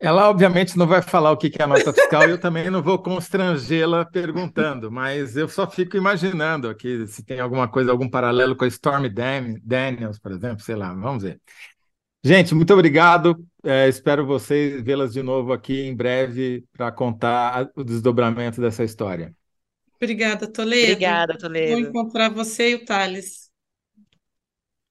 [0.00, 2.80] Ela, obviamente, não vai falar o que é a nota fiscal e eu também não
[2.82, 8.56] vou constrangê-la perguntando, mas eu só fico imaginando aqui se tem alguma coisa, algum paralelo
[8.56, 11.40] com a Stormy Dan- Daniels, por exemplo, sei lá, vamos ver.
[12.24, 13.36] Gente, muito obrigado.
[13.64, 19.34] É, espero vocês vê-las de novo aqui em breve para contar o desdobramento dessa história.
[19.96, 20.92] Obrigada, Toledo.
[20.92, 21.78] Obrigada, Vou Toledo.
[21.78, 23.47] encontrar você e o Thales.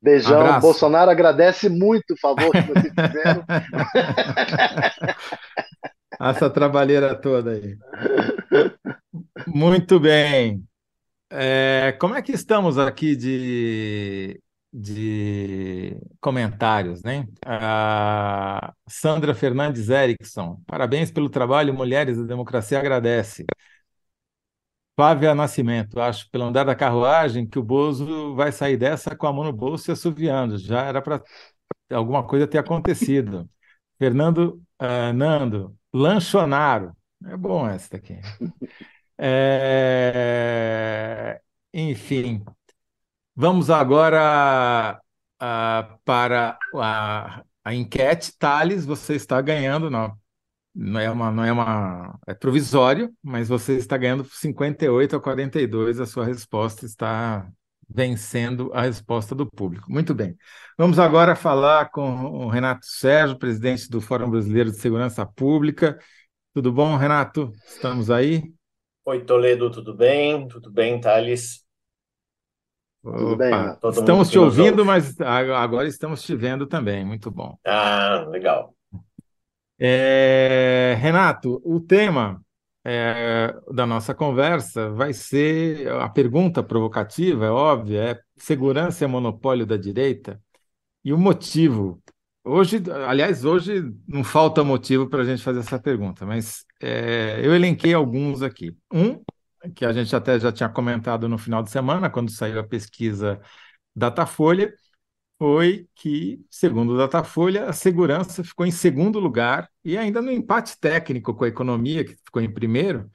[0.02, 0.42] Beijão.
[0.42, 0.62] Abraço.
[0.62, 3.44] Bolsonaro agradece muito o favor que vocês fizeram.
[6.20, 7.78] Essa trabalheira toda aí.
[9.48, 10.64] Muito bem.
[11.30, 14.40] É, como é que estamos aqui de,
[14.74, 17.28] de comentários, né?
[17.46, 23.46] A Sandra Fernandes Erickson, parabéns pelo trabalho, Mulheres da Democracia agradece.
[24.98, 29.34] Flávia Nascimento, acho pelo andar da carruagem que o Bozo vai sair dessa com a
[29.34, 30.58] mão no bolso e assoviando.
[30.58, 31.22] Já era para
[31.92, 33.48] alguma coisa ter acontecido.
[34.00, 36.96] Fernando ah, Nando, Lanchonaro.
[37.26, 38.20] É bom essa daqui.
[39.20, 41.42] É,
[41.74, 42.44] Enfim,
[43.36, 45.00] vamos agora
[45.40, 48.36] ah, para a, a enquete.
[48.38, 50.18] Thales, você está ganhando, não,
[50.78, 56.00] não é uma, não é uma, é provisório, mas você está ganhando 58 a 42,
[56.00, 57.50] a sua resposta está
[57.90, 59.92] vencendo a resposta do público.
[59.92, 60.38] Muito bem.
[60.78, 65.98] Vamos agora falar com o Renato Sérgio, presidente do Fórum Brasileiro de Segurança Pública.
[66.54, 67.52] Tudo bom, Renato?
[67.66, 68.44] Estamos aí?
[69.06, 70.48] Oi, Toledo, tudo bem?
[70.48, 71.66] Tudo bem, Thales?
[73.16, 74.86] Tudo bem, Opa, estamos te ouvindo, ouve.
[74.86, 77.06] mas agora estamos te vendo também.
[77.06, 77.58] Muito bom.
[77.66, 78.77] Ah, legal.
[79.80, 82.42] É, Renato, o tema
[82.84, 89.66] é, da nossa conversa vai ser a pergunta provocativa, é óbvia, é segurança é monopólio
[89.66, 90.42] da direita?
[91.04, 92.02] E o motivo.
[92.44, 97.54] Hoje, aliás, hoje não falta motivo para a gente fazer essa pergunta, mas é, eu
[97.54, 98.76] elenquei alguns aqui.
[98.92, 99.22] Um,
[99.76, 103.40] que a gente até já tinha comentado no final de semana, quando saiu a pesquisa
[103.96, 104.74] Datafolha,
[105.40, 110.80] foi que, segundo o Datafolha, a segurança ficou em segundo lugar e ainda no empate
[110.80, 113.10] técnico com a economia, que ficou em primeiro,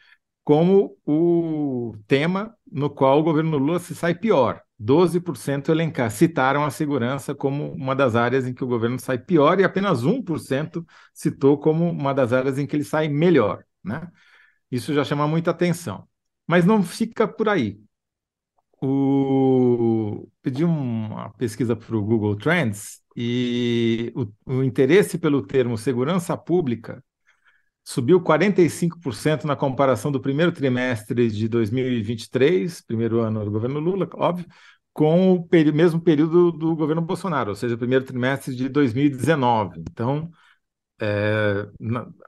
[0.44, 4.62] como o tema no qual o governo Lula se sai pior.
[4.78, 9.60] 12% elencar, citaram a segurança como uma das áreas em que o governo sai pior
[9.60, 13.64] e apenas 1% citou como uma das áreas em que ele sai melhor.
[13.82, 14.10] Né?
[14.70, 16.08] Isso já chama muita atenção.
[16.46, 17.80] Mas não fica por aí.
[18.82, 20.28] O...
[20.42, 27.02] Pedi uma pesquisa para o Google Trends e o, o interesse pelo termo segurança pública
[27.84, 34.46] subiu 45% na comparação do primeiro trimestre de 2023, primeiro ano do governo Lula, óbvio,
[34.92, 39.80] com o peri- mesmo período do governo Bolsonaro, ou seja, primeiro trimestre de 2019.
[39.80, 40.30] Então,
[41.04, 41.66] é,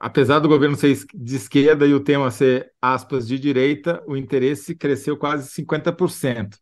[0.01, 4.75] apesar do governo ser de esquerda e o tema ser, aspas, de direita, o interesse
[4.75, 6.57] cresceu quase 50%.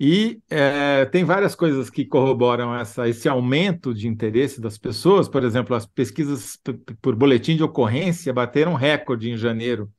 [0.00, 5.28] E é, tem várias coisas que corroboram essa, esse aumento de interesse das pessoas.
[5.28, 6.58] Por exemplo, as pesquisas
[7.02, 9.92] por boletim de ocorrência bateram recorde em janeiro,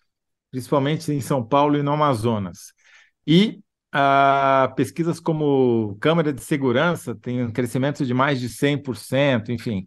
[0.49, 2.74] principalmente em São Paulo e no Amazonas.
[3.28, 3.62] E
[4.76, 9.86] pesquisas como Câmara de Segurança têm um crescimento de mais de 100%, enfim,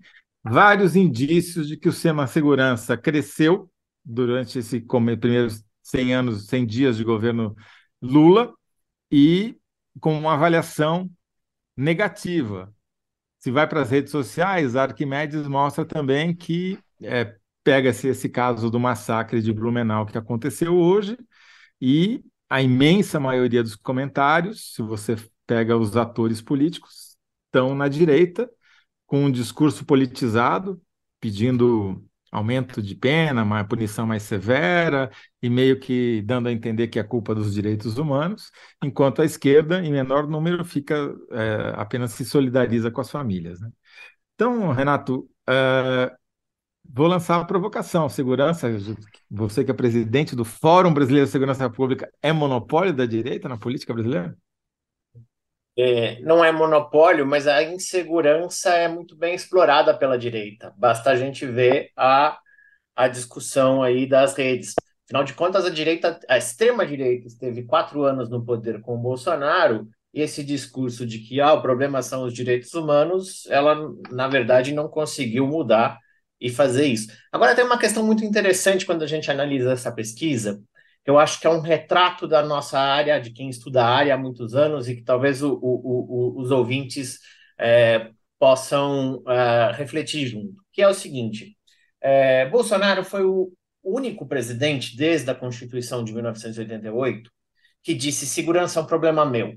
[0.49, 3.71] vários indícios de que o tema segurança cresceu
[4.05, 7.55] durante esses primeiros 100 anos, 100 dias de governo
[8.01, 8.55] Lula
[9.11, 9.57] e
[10.01, 11.11] com uma avaliação
[11.77, 12.73] negativa.
[13.39, 18.79] Se vai para as redes sociais, Arquimedes mostra também que é, pega-se esse caso do
[18.79, 21.19] massacre de Blumenau que aconteceu hoje
[21.81, 25.17] e a imensa maioria dos comentários, se você
[25.47, 27.17] pega os atores políticos,
[27.47, 28.49] estão na direita,
[29.07, 30.81] com um discurso politizado,
[31.21, 35.11] pedindo aumento de pena, uma punição mais severa,
[35.43, 38.51] e meio que dando a entender que é culpa dos direitos humanos,
[38.83, 43.61] enquanto a esquerda, em menor número, fica é, apenas se solidariza com as famílias.
[43.61, 43.71] Né?
[44.35, 46.15] Então, Renato, é,
[46.85, 48.09] vou lançar uma provocação.
[48.09, 48.69] Segurança,
[49.31, 53.59] você que é presidente do Fórum Brasileiro de Segurança Pública, é monopólio da direita na
[53.59, 54.37] política brasileira?
[55.79, 60.72] É, não é monopólio, mas a insegurança é muito bem explorada pela direita.
[60.77, 62.39] Basta a gente ver a,
[62.95, 64.74] a discussão aí das redes.
[65.05, 69.87] Afinal de contas, a direita, a extrema-direita, esteve quatro anos no poder com o Bolsonaro,
[70.12, 73.77] e esse discurso de que ah, o problema são os direitos humanos, ela,
[74.11, 75.99] na verdade, não conseguiu mudar
[76.41, 77.09] e fazer isso.
[77.31, 80.61] Agora, tem uma questão muito interessante quando a gente analisa essa pesquisa,
[81.07, 84.19] eu acho que é um retrato da nossa área, de quem estuda a área há
[84.19, 87.21] muitos anos e que talvez o, o, o, os ouvintes
[87.59, 91.57] é, possam é, refletir junto, que é o seguinte,
[92.01, 93.53] é, Bolsonaro foi o
[93.85, 97.31] único presidente desde a Constituição de 1988
[97.83, 99.57] que disse segurança é um problema meu,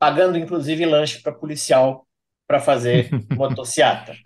[0.00, 2.04] pagando inclusive lanche para policial
[2.44, 4.16] para fazer motociata.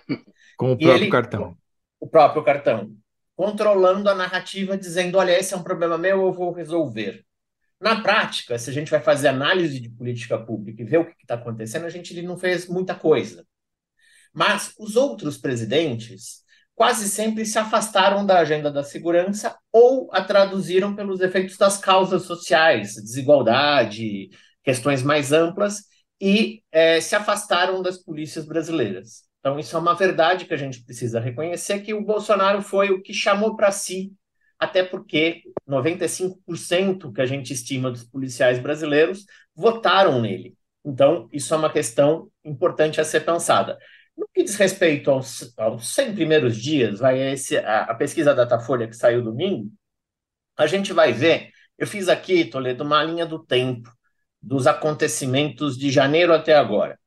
[0.57, 1.57] Com o próprio ele, cartão.
[2.01, 2.97] O próprio cartão
[3.41, 7.24] controlando a narrativa, dizendo: olha, esse é um problema meu, eu vou resolver.
[7.80, 11.22] Na prática, se a gente vai fazer análise de política pública e ver o que
[11.22, 13.47] está acontecendo, a gente não fez muita coisa.
[14.30, 16.43] Mas os outros presidentes
[16.74, 22.24] quase sempre se afastaram da agenda da segurança ou a traduziram pelos efeitos das causas
[22.24, 24.28] sociais, desigualdade,
[24.62, 25.84] questões mais amplas,
[26.20, 29.30] e é, se afastaram das polícias brasileiras.
[29.41, 33.03] Então, isso é uma verdade que a gente precisa reconhecer, que o Bolsonaro foi o
[33.03, 34.12] que chamou para si,
[34.59, 39.24] até porque 95% que a gente estima dos policiais brasileiros
[39.55, 40.55] votaram nele.
[40.84, 43.78] Então, isso é uma questão importante a ser pensada.
[44.16, 48.86] No que diz respeito aos, aos 100 primeiros dias, vai esse, a, a pesquisa Datafolha
[48.86, 49.70] que saiu domingo,
[50.57, 53.91] a gente vai ver, eu fiz aqui, Toledo, uma linha do tempo
[54.43, 56.99] dos acontecimentos de janeiro até agora.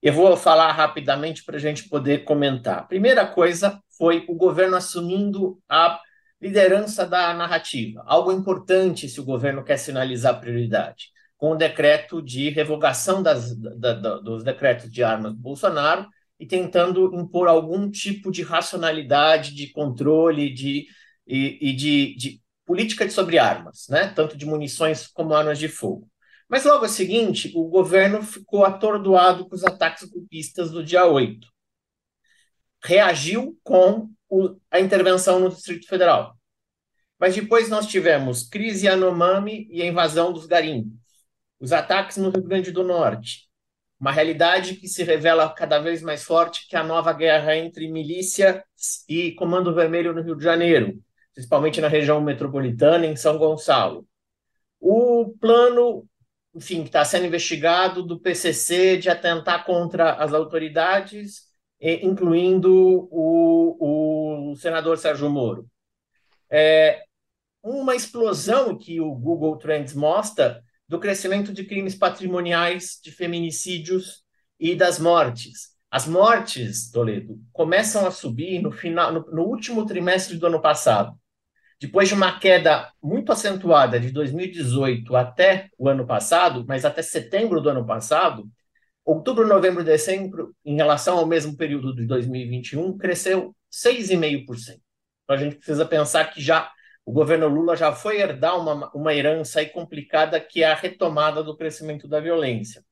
[0.00, 2.86] Eu vou falar rapidamente para a gente poder comentar.
[2.86, 6.00] Primeira coisa foi o governo assumindo a
[6.40, 12.48] liderança da narrativa, algo importante se o governo quer sinalizar prioridade, com o decreto de
[12.50, 16.06] revogação das, da, da, dos decretos de armas do Bolsonaro
[16.38, 20.86] e tentando impor algum tipo de racionalidade, de controle de,
[21.26, 24.12] e, e de, de política sobre armas, né?
[24.14, 26.08] tanto de munições como armas de fogo.
[26.48, 31.46] Mas logo a seguinte, o governo ficou atordoado com os ataques golpistas do dia 8.
[32.82, 36.34] Reagiu com o, a intervenção no Distrito Federal.
[37.18, 40.98] Mas depois nós tivemos crise Yanomami e a invasão dos garimpos.
[41.60, 43.48] Os ataques no Rio Grande do Norte.
[44.00, 48.62] Uma realidade que se revela cada vez mais forte, que a nova guerra entre milícias
[49.08, 51.02] e Comando Vermelho no Rio de Janeiro,
[51.34, 54.06] principalmente na região metropolitana, em São Gonçalo.
[54.80, 56.08] O plano
[56.54, 61.42] enfim, que está sendo investigado do PCC de atentar contra as autoridades,
[61.80, 65.66] incluindo o, o senador Sérgio Moro.
[66.50, 67.02] É
[67.62, 74.22] uma explosão que o Google Trends mostra do crescimento de crimes patrimoniais, de feminicídios
[74.58, 75.76] e das mortes.
[75.90, 81.18] As mortes, Toledo, começam a subir no final, no, no último trimestre do ano passado.
[81.80, 87.60] Depois de uma queda muito acentuada de 2018 até o ano passado, mas até setembro
[87.60, 88.48] do ano passado,
[89.04, 94.80] outubro, novembro dezembro, em relação ao mesmo período de 2021, cresceu 6,5%.
[95.22, 96.70] Então a gente precisa pensar que já
[97.04, 101.56] o governo Lula já foi herdar uma, uma herança complicada, que é a retomada do
[101.56, 102.84] crescimento da violência.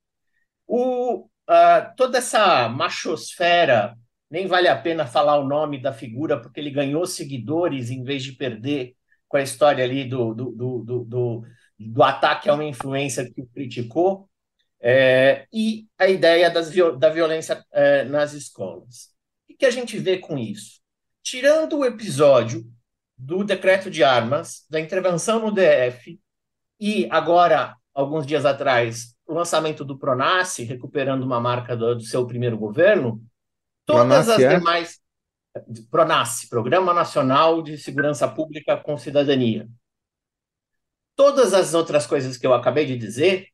[0.66, 3.94] O, uh, toda essa machosfera
[4.30, 8.22] nem vale a pena falar o nome da figura, porque ele ganhou seguidores em vez
[8.22, 8.94] de perder
[9.28, 11.44] com a história ali do, do, do, do,
[11.78, 14.28] do, ataque a uma influência que o criticou,
[14.80, 19.10] é, e a ideia das, da violência é, nas escolas.
[19.48, 20.80] O que a gente vê com isso?
[21.22, 22.64] Tirando o episódio
[23.16, 26.20] do decreto de armas, da intervenção no DF,
[26.78, 32.26] e agora, alguns dias atrás, o lançamento do Pronace, recuperando uma marca do, do seu
[32.26, 33.20] primeiro governo,
[33.86, 34.58] Todas as é?
[34.58, 35.00] demais.
[35.90, 39.66] PRONASSE, Programa Nacional de Segurança Pública com Cidadania.
[41.14, 43.48] Todas as outras coisas que eu acabei de dizer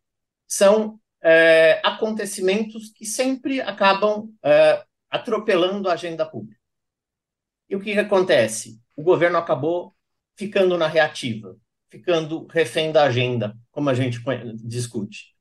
[0.48, 6.60] são é, acontecimentos que sempre acabam é, atropelando a agenda pública.
[7.68, 8.80] E o que, que acontece?
[8.96, 9.94] O governo acabou
[10.36, 11.56] ficando na reativa,
[11.88, 14.18] ficando refém da agenda, como a gente
[14.64, 15.32] discute.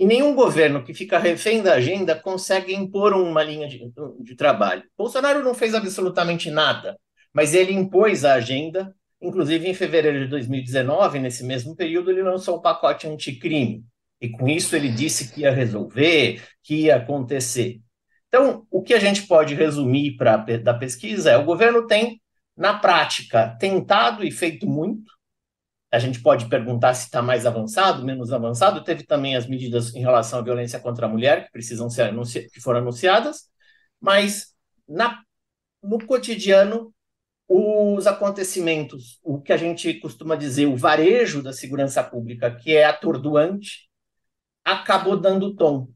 [0.00, 4.82] E nenhum governo que fica refém da agenda consegue impor uma linha de, de trabalho.
[4.96, 6.96] Bolsonaro não fez absolutamente nada
[7.32, 12.56] mas ele impôs a agenda, inclusive em fevereiro de 2019, nesse mesmo período, ele lançou
[12.56, 13.84] o pacote anticrime,
[14.20, 17.80] e com isso ele disse que ia resolver, que ia acontecer.
[18.28, 22.20] Então, o que a gente pode resumir pra, da pesquisa é: o governo tem,
[22.56, 25.10] na prática, tentado e feito muito.
[25.92, 28.84] A gente pode perguntar se está mais avançado, menos avançado.
[28.84, 32.12] Teve também as medidas em relação à violência contra a mulher, que precisam ser
[32.52, 33.48] que foram anunciadas,
[34.00, 34.54] mas
[34.88, 35.20] na,
[35.82, 36.94] no cotidiano,
[37.48, 42.84] os acontecimentos, o que a gente costuma dizer, o varejo da segurança pública, que é
[42.84, 43.88] atordoante,
[44.64, 45.88] acabou dando tom.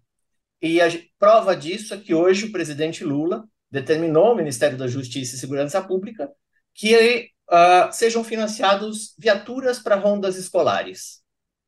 [0.60, 0.88] E a
[1.18, 5.80] prova disso é que hoje o presidente Lula determinou ao Ministério da Justiça e Segurança
[5.82, 6.28] Pública
[6.74, 11.22] que uh, sejam financiados viaturas para rondas escolares.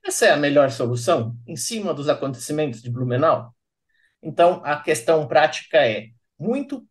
[0.04, 3.54] Essa é a melhor solução em cima dos acontecimentos de Blumenau?
[4.22, 6.08] Então, a questão prática é:
[6.38, 6.86] muito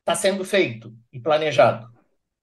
[0.00, 1.88] está sendo feito e planejado,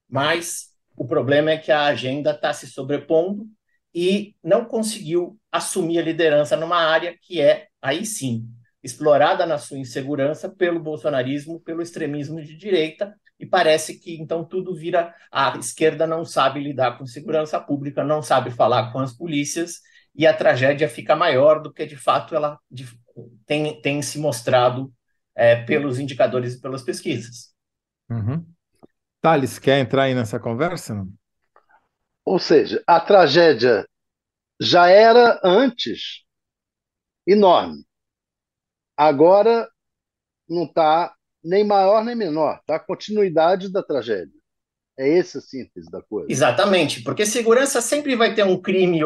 [0.09, 3.47] mas o problema é que a agenda está se sobrepondo
[3.93, 8.47] e não conseguiu assumir a liderança numa área que é, aí sim,
[8.83, 14.75] explorada na sua insegurança pelo bolsonarismo, pelo extremismo de direita, e parece que então tudo
[14.75, 19.81] vira a esquerda não sabe lidar com segurança pública, não sabe falar com as polícias,
[20.15, 22.59] e a tragédia fica maior do que de fato ela
[23.45, 24.93] tem, tem se mostrado
[25.35, 27.53] é, pelos indicadores e pelas pesquisas.
[28.09, 28.45] Uhum.
[29.21, 31.05] Thales, quer entrar aí nessa conversa?
[32.23, 33.87] Ou seja, a tragédia
[34.59, 36.23] já era antes
[37.27, 37.85] enorme.
[38.95, 39.67] Agora
[40.47, 41.14] não está
[41.45, 44.33] nem maior nem menor, está a continuidade da tragédia.
[44.97, 46.31] É essa a síntese da coisa.
[46.31, 49.01] Exatamente, porque segurança sempre vai ter um crime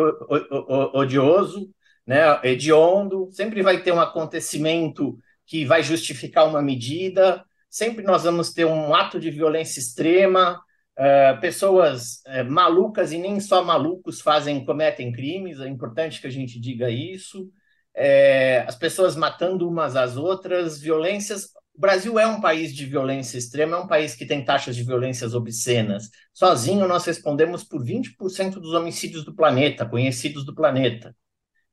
[0.94, 1.70] odioso,
[2.06, 8.54] né, hediondo, sempre vai ter um acontecimento que vai justificar uma medida, sempre nós vamos
[8.54, 10.62] ter um ato de violência extrema,
[10.98, 16.32] uh, pessoas uh, malucas e nem só malucos fazem cometem crimes, é importante que a
[16.32, 17.52] gente diga isso
[17.96, 21.50] é, as pessoas matando umas às outras, violências.
[21.80, 24.84] O Brasil é um país de violência extrema, é um país que tem taxas de
[24.84, 26.10] violências obscenas.
[26.34, 31.16] Sozinho, nós respondemos por 20% dos homicídios do planeta, conhecidos do planeta.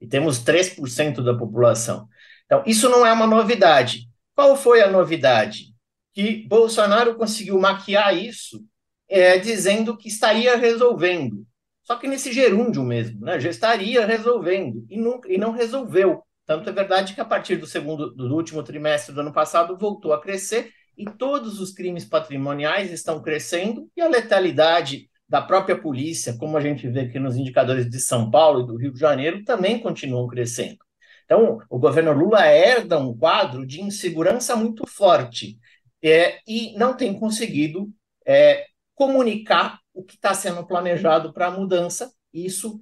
[0.00, 2.06] E temos 3% da população.
[2.44, 4.08] Então, isso não é uma novidade.
[4.32, 5.74] Qual foi a novidade?
[6.14, 8.64] Que Bolsonaro conseguiu maquiar isso
[9.08, 11.44] é, dizendo que estaria resolvendo.
[11.82, 16.22] Só que nesse gerúndio mesmo, né, já estaria resolvendo e não, e não resolveu.
[16.46, 20.12] Tanto é verdade que a partir do segundo, do último trimestre do ano passado voltou
[20.12, 26.36] a crescer e todos os crimes patrimoniais estão crescendo e a letalidade da própria polícia,
[26.38, 29.44] como a gente vê aqui nos indicadores de São Paulo e do Rio de Janeiro,
[29.44, 30.78] também continuam crescendo.
[31.24, 35.58] Então, o governo Lula herda um quadro de insegurança muito forte
[36.00, 37.92] é, e não tem conseguido
[38.24, 42.12] é, comunicar o que está sendo planejado para a mudança.
[42.32, 42.80] Isso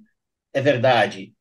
[0.53, 1.34] é verdade.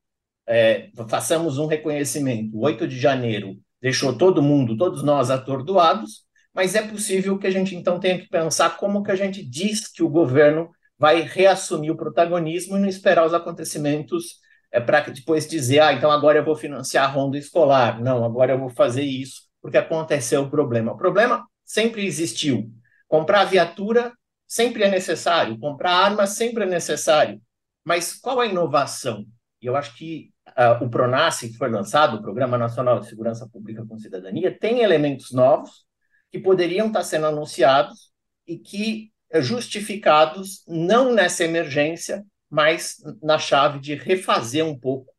[0.46, 2.56] É, façamos um reconhecimento.
[2.56, 6.24] O 8 de janeiro deixou todo mundo, todos nós atordoados,
[6.54, 9.88] mas é possível que a gente então tenha que pensar como que a gente diz
[9.90, 14.36] que o governo vai reassumir o protagonismo e não esperar os acontecimentos
[14.70, 18.00] é, para depois dizer, ah, então agora eu vou financiar a ronda escolar.
[18.00, 20.92] Não, agora eu vou fazer isso porque aconteceu o problema.
[20.92, 22.70] O problema sempre existiu.
[23.08, 24.12] Comprar viatura
[24.46, 27.40] sempre é necessário, comprar armas sempre é necessário.
[27.84, 29.24] Mas qual a inovação?
[29.62, 33.48] E eu acho que uh, o PRONASSE, que foi lançado, o Programa Nacional de Segurança
[33.48, 35.84] Pública com Cidadania, tem elementos novos
[36.30, 38.10] que poderiam estar sendo anunciados
[38.46, 45.10] e que uh, justificados não nessa emergência, mas na chave de refazer um pouco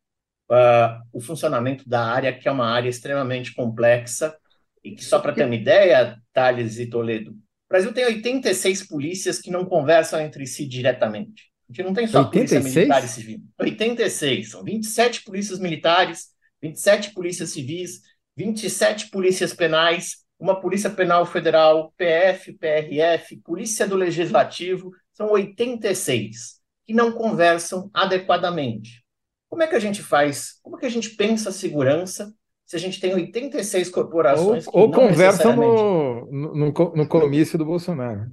[0.50, 4.36] uh, o funcionamento da área, que é uma área extremamente complexa
[4.82, 9.40] e que, só para ter uma ideia, Thales e Toledo, o Brasil tem 86 polícias
[9.40, 11.50] que não conversam entre si diretamente.
[11.68, 12.62] A gente não tem só 86?
[12.62, 13.40] polícia militar e civil.
[13.58, 14.50] 86.
[14.50, 16.28] São 27 polícias militares,
[16.62, 18.00] 27 polícias civis,
[18.36, 24.92] 27 polícias penais, uma polícia penal federal, PF, PRF, polícia do legislativo.
[25.12, 29.04] São 86 que não conversam adequadamente.
[29.48, 30.60] Como é que a gente faz?
[30.62, 32.32] Como é que a gente pensa a segurança
[32.64, 35.82] se a gente tem 86 corporações ou, que ou conversam necessariamente...
[36.30, 38.26] no, no, no, comício do Bolsonaro,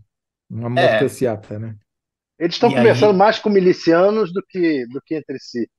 [0.50, 0.94] uma é.
[0.94, 1.76] motociata, né?
[2.40, 3.18] Eles estão conversando aí...
[3.18, 5.70] mais com milicianos do que, do que entre si.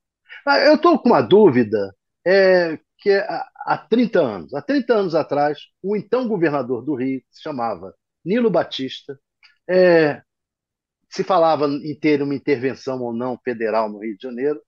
[0.46, 1.94] Ah, eu estou com uma dúvida,
[2.26, 3.26] é, que é,
[3.66, 7.94] há 30 anos, há 30 anos atrás, o então governador do Rio, que se chamava
[8.24, 9.18] Nilo Batista,
[9.68, 10.22] é,
[11.08, 14.60] se falava em ter uma intervenção ou não federal no Rio de Janeiro,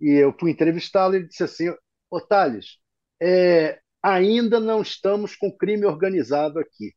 [0.00, 1.74] e eu fui entrevistá-lo e ele disse assim,
[2.10, 2.78] ô Thales,
[3.20, 6.94] é, ainda não estamos com crime organizado aqui.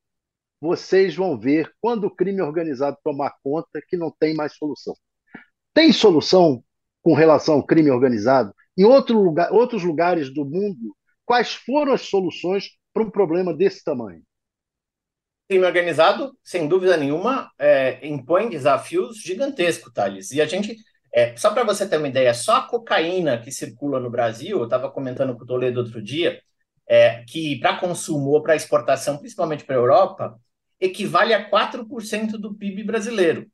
[0.62, 4.95] Vocês vão ver quando o crime organizado tomar conta que não tem mais solução.
[5.74, 6.64] Tem solução
[7.01, 8.53] com relação ao crime organizado?
[8.78, 10.95] Em outro lugar, outros lugares do mundo,
[11.26, 14.24] quais foram as soluções para um problema desse tamanho?
[15.49, 20.32] crime organizado, sem dúvida nenhuma, é, impõe desafios gigantescos, Thales.
[20.32, 20.78] E a gente,
[21.12, 24.66] é, só para você ter uma ideia, só a cocaína que circula no Brasil, eu
[24.66, 26.39] estava comentando com o Toledo outro dia,
[26.88, 30.39] é, que para consumo ou para exportação, principalmente para a Europa,
[30.80, 33.47] equivale a 4% do PIB brasileiro.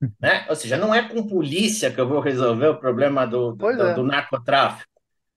[0.20, 0.44] Né?
[0.50, 3.94] Ou seja, não é com polícia que eu vou resolver o problema do, do, é.
[3.94, 4.96] do narcotráfico.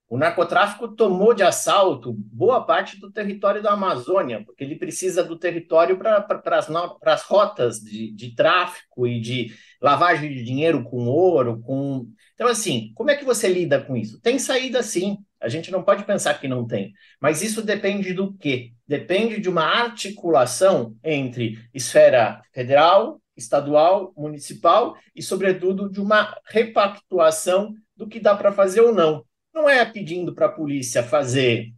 [0.09, 5.37] O narcotráfico tomou de assalto boa parte do território da Amazônia, porque ele precisa do
[5.37, 6.59] território para pra,
[7.13, 12.11] as rotas de, de tráfico e de lavagem de dinheiro com ouro, com.
[12.33, 14.19] Então, assim, como é que você lida com isso?
[14.19, 15.19] Tem saída sim.
[15.41, 16.93] A gente não pode pensar que não tem.
[17.19, 18.73] Mas isso depende do quê?
[18.87, 28.07] Depende de uma articulação entre esfera federal, estadual, municipal e, sobretudo, de uma repactuação do
[28.07, 31.73] que dá para fazer ou não não é pedindo para a polícia fazer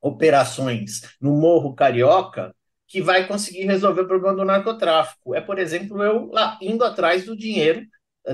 [0.00, 2.54] operações no Morro Carioca
[2.88, 5.34] que vai conseguir resolver o problema do narcotráfico.
[5.34, 7.86] É, por exemplo, eu lá indo atrás do dinheiro,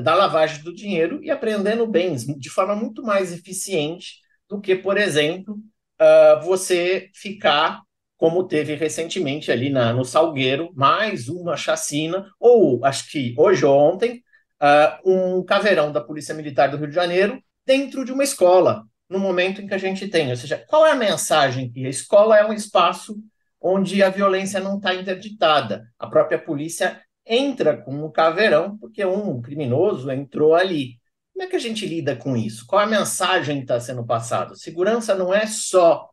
[0.02, 4.16] da lavagem do dinheiro e apreendendo bens de forma muito mais eficiente
[4.48, 5.54] do que, por exemplo,
[6.00, 7.82] uh, você ficar
[8.16, 13.78] como teve recentemente ali na, no Salgueiro, mais uma chacina, ou acho que hoje ou
[13.78, 14.24] ontem,
[14.60, 19.20] uh, um caveirão da Polícia Militar do Rio de Janeiro dentro de uma escola, no
[19.20, 20.30] momento em que a gente tem.
[20.30, 23.16] Ou seja, qual é a mensagem que a escola é um espaço
[23.60, 25.88] onde a violência não está interditada.
[25.98, 30.98] A própria polícia entra com um caveirão porque um criminoso entrou ali.
[31.38, 32.66] Como é que a gente lida com isso?
[32.66, 34.56] Qual a mensagem que está sendo passada?
[34.56, 36.10] Segurança não é só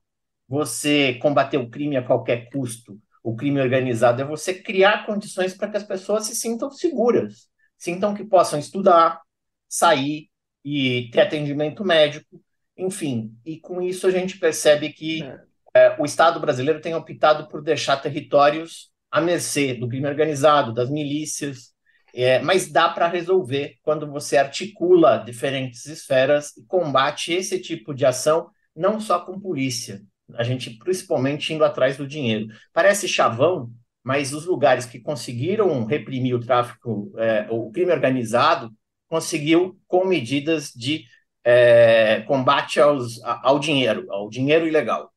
[0.47, 5.67] você combater o crime a qualquer custo, o crime organizado, é você criar condições para
[5.67, 9.19] que as pessoas se sintam seguras, sintam que possam estudar,
[9.67, 10.30] sair,
[10.63, 12.39] e ter atendimento médico,
[12.78, 13.36] enfim.
[13.43, 15.39] E com isso a gente percebe que é.
[15.73, 20.91] É, o Estado brasileiro tem optado por deixar territórios à mercê do crime organizado, das
[20.91, 21.73] milícias,
[22.16, 28.05] é, mas dá para resolver quando você articula diferentes esferas e combate esse tipo de
[28.05, 30.01] ação, não só com polícia,
[30.34, 32.47] a gente principalmente indo atrás do dinheiro.
[32.72, 33.70] Parece chavão,
[34.01, 38.72] mas os lugares que conseguiram reprimir o tráfico, é, o crime organizado,
[39.07, 41.05] conseguiu com medidas de
[41.43, 45.13] é, combate aos, ao dinheiro, ao dinheiro ilegal.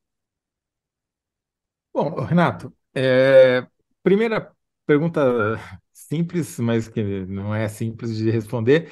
[1.94, 3.66] Bom, Renato, é,
[4.03, 4.53] primeira
[4.86, 5.22] pergunta
[6.09, 8.90] simples, mas que não é simples de responder.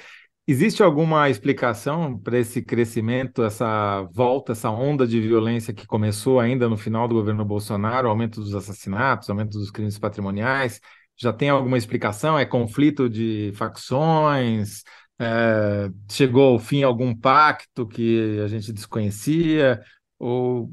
[0.48, 6.68] Existe alguma explicação para esse crescimento, essa volta, essa onda de violência que começou ainda
[6.68, 10.80] no final do governo Bolsonaro, aumento dos assassinatos, aumento dos crimes patrimoniais?
[11.16, 12.38] Já tem alguma explicação?
[12.38, 14.84] É conflito de facções?
[15.18, 19.82] É, chegou ao fim algum pacto que a gente desconhecia?
[20.18, 20.70] Ou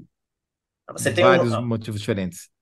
[0.91, 1.65] Você tem vários um...
[1.65, 2.52] motivos diferentes?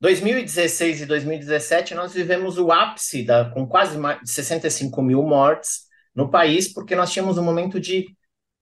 [0.00, 6.72] 2016 e 2017 nós vivemos o ápice da, com quase 65 mil mortes no país,
[6.72, 8.06] porque nós tínhamos um momento de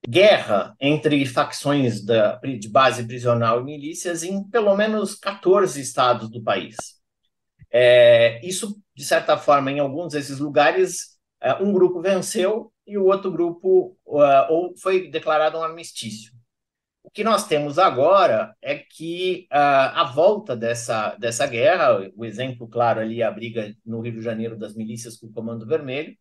[0.08, 6.42] guerra entre facções da, de base prisional e milícias em pelo menos 14 estados do
[6.42, 6.76] país.
[7.70, 13.06] É, isso, de certa forma, em alguns desses lugares, é, um grupo venceu e o
[13.06, 16.32] outro grupo uh, ou foi declarado um armistício.
[17.14, 23.00] Que nós temos agora é que uh, a volta dessa, dessa guerra, o exemplo claro
[23.00, 26.14] ali é a briga no Rio de Janeiro das milícias com o Comando Vermelho,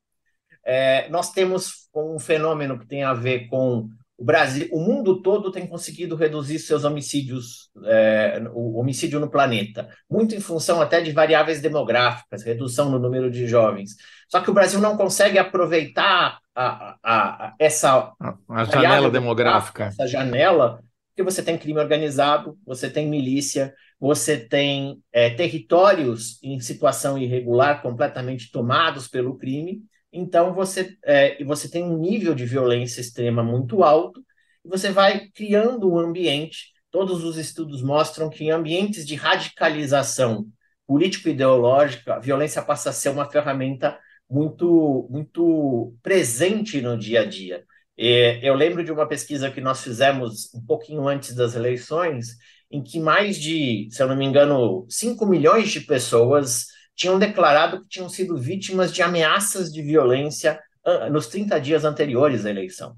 [0.65, 5.51] é, nós temos um fenômeno que tem a ver com o Brasil, o mundo todo
[5.51, 11.11] tem conseguido reduzir seus homicídios, é, o homicídio no planeta, muito em função até de
[11.11, 13.95] variáveis demográficas, redução no número de jovens.
[14.33, 18.11] Só que o Brasil não consegue aproveitar a, a, a essa
[18.49, 20.81] a, janela demográfica, essa janela,
[21.11, 27.83] porque você tem crime organizado, você tem milícia, você tem é, territórios em situação irregular
[27.83, 33.83] completamente tomados pelo crime então você, é, você tem um nível de violência extrema muito
[33.83, 34.23] alto
[34.63, 36.71] e você vai criando um ambiente.
[36.91, 40.45] Todos os estudos mostram que em ambientes de radicalização
[40.85, 43.97] político-ideológica, a violência passa a ser uma ferramenta
[44.29, 47.63] muito, muito presente no dia a dia.
[47.97, 52.37] E eu lembro de uma pesquisa que nós fizemos um pouquinho antes das eleições,
[52.71, 56.65] em que mais de, se eu não me engano, 5 milhões de pessoas
[56.95, 62.45] tinham declarado que tinham sido vítimas de ameaças de violência ah, nos 30 dias anteriores
[62.45, 62.89] à eleição.
[62.89, 62.97] Ou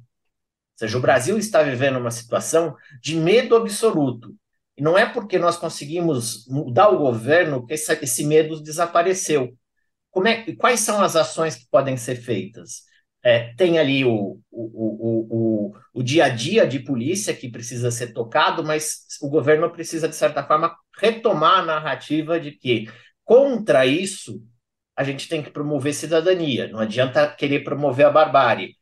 [0.79, 4.33] seja, o Brasil está vivendo uma situação de medo absoluto.
[4.77, 9.57] E não é porque nós conseguimos mudar o governo que esse, esse medo desapareceu.
[10.15, 12.83] Como é, quais são as ações que podem ser feitas?
[13.21, 17.91] É, tem ali o, o, o, o, o dia a dia de polícia que precisa
[17.91, 22.89] ser tocado, mas o governo precisa, de certa forma, retomar a narrativa de que
[23.25, 24.41] contra isso
[24.95, 26.69] a gente tem que promover cidadania.
[26.69, 28.77] Não adianta querer promover a barbárie.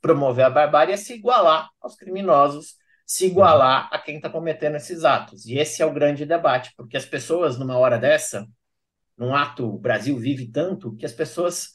[0.00, 5.02] Promover a barbárie é se igualar aos criminosos, se igualar a quem está cometendo esses
[5.02, 5.44] atos.
[5.44, 8.46] E esse é o grande debate, porque as pessoas, numa hora dessa,
[9.22, 11.70] num ato, o Brasil vive tanto que as pessoas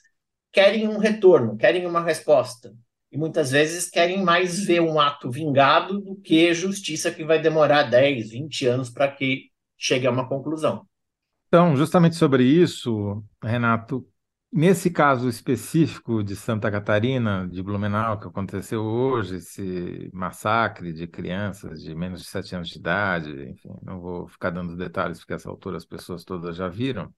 [0.52, 2.76] querem um retorno, querem uma resposta.
[3.10, 7.84] E muitas vezes querem mais ver um ato vingado do que justiça que vai demorar
[7.84, 9.46] 10, 20 anos para que
[9.78, 10.86] chegue a uma conclusão.
[11.48, 14.06] Então, justamente sobre isso, Renato,
[14.52, 21.82] nesse caso específico de Santa Catarina, de Blumenau, que aconteceu hoje, esse massacre de crianças
[21.82, 25.50] de menos de 7 anos de idade, enfim, não vou ficar dando detalhes, porque essa
[25.50, 27.06] altura as pessoas todas já viram.
[27.06, 27.14] O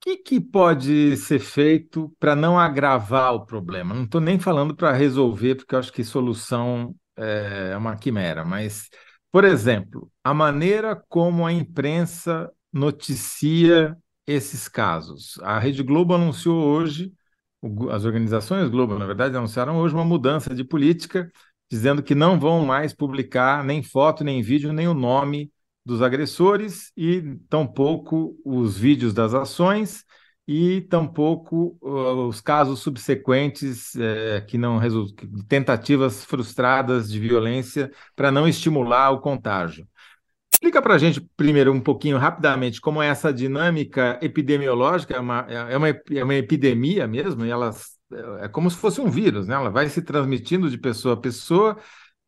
[0.00, 3.94] que, que pode ser feito para não agravar o problema?
[3.94, 8.88] Não estou nem falando para resolver, porque eu acho que solução é uma quimera, mas
[9.30, 13.96] por exemplo, a maneira como a imprensa noticia
[14.28, 15.38] esses casos.
[15.42, 17.14] A Rede Globo anunciou hoje,
[17.90, 21.32] as organizações Globo, na verdade, anunciaram hoje uma mudança de política,
[21.70, 25.50] dizendo que não vão mais publicar nem foto, nem vídeo, nem o nome
[25.84, 30.04] dos agressores e tampouco os vídeos das ações
[30.46, 38.30] e tampouco uh, os casos subsequentes uh, que não resultam, tentativas frustradas de violência para
[38.30, 39.86] não estimular o contágio.
[40.58, 45.46] Explica para a gente primeiro um pouquinho rapidamente como é essa dinâmica epidemiológica, é uma,
[45.48, 47.70] é uma, é uma epidemia mesmo, e ela
[48.40, 49.54] é, como se fosse um vírus, né?
[49.54, 51.78] Ela vai se transmitindo de pessoa a pessoa.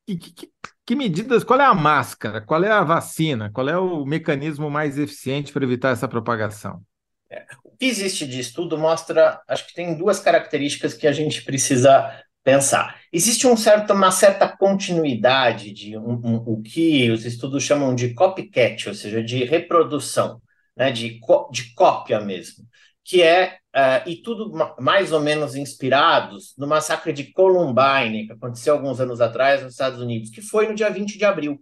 [0.07, 0.49] E que, que,
[0.87, 4.97] que medidas, qual é a máscara, qual é a vacina, qual é o mecanismo mais
[4.97, 6.83] eficiente para evitar essa propagação?
[7.29, 11.43] É, o que existe de estudo mostra, acho que tem duas características que a gente
[11.43, 12.99] precisa pensar.
[13.13, 18.15] Existe um certo, uma certa continuidade de um, um, o que os estudos chamam de
[18.15, 20.41] copycat, ou seja, de reprodução,
[20.77, 21.21] né, de,
[21.51, 22.65] de cópia mesmo,
[23.05, 28.75] que é, uh, e tudo mais ou menos inspirados no massacre de Columbine, que aconteceu
[28.75, 31.61] alguns anos atrás nos Estados Unidos, que foi no dia 20 de abril.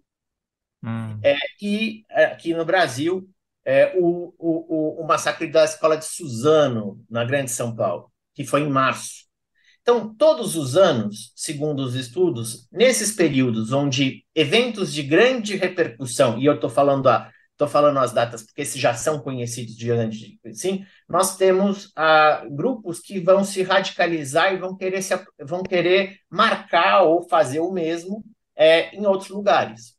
[0.82, 1.18] Hum.
[1.22, 3.28] É, e é, aqui no Brasil,
[3.64, 8.62] é, o, o, o, massacre da escola de Suzano, na Grande São Paulo, que foi
[8.62, 9.27] em março.
[9.88, 16.44] Então, todos os anos, segundo os estudos, nesses períodos onde eventos de grande repercussão, e
[16.44, 20.36] eu estou falando a estou falando as datas porque esses já são conhecidos de antes,
[20.52, 26.18] sim, nós temos ah, grupos que vão se radicalizar e vão querer, se, vão querer
[26.30, 28.22] marcar ou fazer o mesmo
[28.54, 29.96] é, em outros lugares.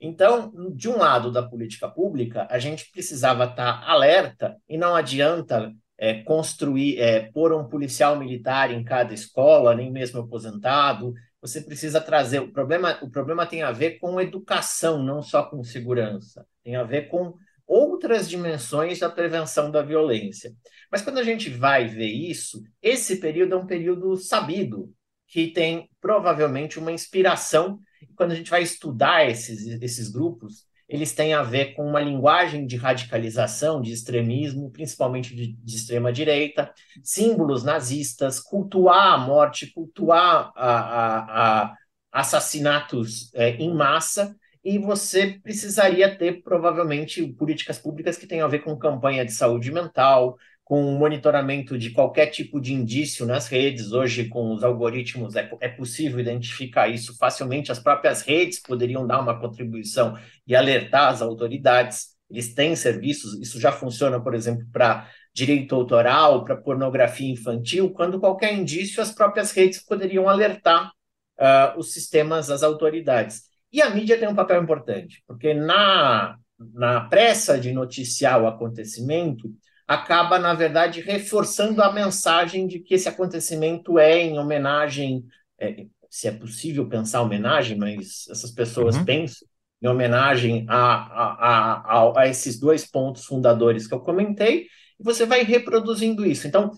[0.00, 5.74] Então, de um lado da política pública, a gente precisava estar alerta e não adianta
[6.02, 11.14] é, construir, é, pôr um policial militar em cada escola, nem mesmo aposentado.
[11.40, 12.40] Você precisa trazer.
[12.40, 16.44] O problema, o problema tem a ver com educação, não só com segurança.
[16.64, 17.34] Tem a ver com
[17.64, 20.52] outras dimensões da prevenção da violência.
[20.90, 24.92] Mas quando a gente vai ver isso, esse período é um período sabido,
[25.28, 27.78] que tem provavelmente uma inspiração
[28.16, 32.66] quando a gente vai estudar esses, esses grupos, eles têm a ver com uma linguagem
[32.66, 36.70] de radicalização, de extremismo, principalmente de, de extrema-direita,
[37.02, 41.74] símbolos nazistas, cultuar a morte, cultuar a, a, a
[42.12, 48.58] assassinatos é, em massa, e você precisaria ter, provavelmente, políticas públicas que tenham a ver
[48.58, 50.36] com campanha de saúde mental,
[50.72, 53.92] com o monitoramento de qualquer tipo de indício nas redes.
[53.92, 57.70] Hoje, com os algoritmos, é, é, possível identificar isso facilmente.
[57.70, 60.16] As próprias redes poderiam dar uma contribuição
[60.46, 62.16] e alertar as autoridades.
[62.30, 67.90] Eles têm serviços, isso já funciona, por exemplo, para direito autoral, para pornografia infantil.
[67.90, 70.90] Quando qualquer indício, as próprias redes poderiam alertar
[71.38, 73.42] uh, os sistemas, as autoridades.
[73.70, 76.38] E a mídia tem um papel importante, porque na,
[76.72, 79.52] na pressa de noticiar o acontecimento,
[79.86, 85.24] acaba, na verdade, reforçando a mensagem de que esse acontecimento é em homenagem,
[85.58, 89.04] é, se é possível pensar homenagem, mas essas pessoas uhum.
[89.04, 89.46] pensam
[89.82, 94.66] em homenagem a, a, a, a, esses dois pontos fundadores que eu comentei,
[95.00, 96.46] e você vai reproduzindo isso.
[96.46, 96.70] Então,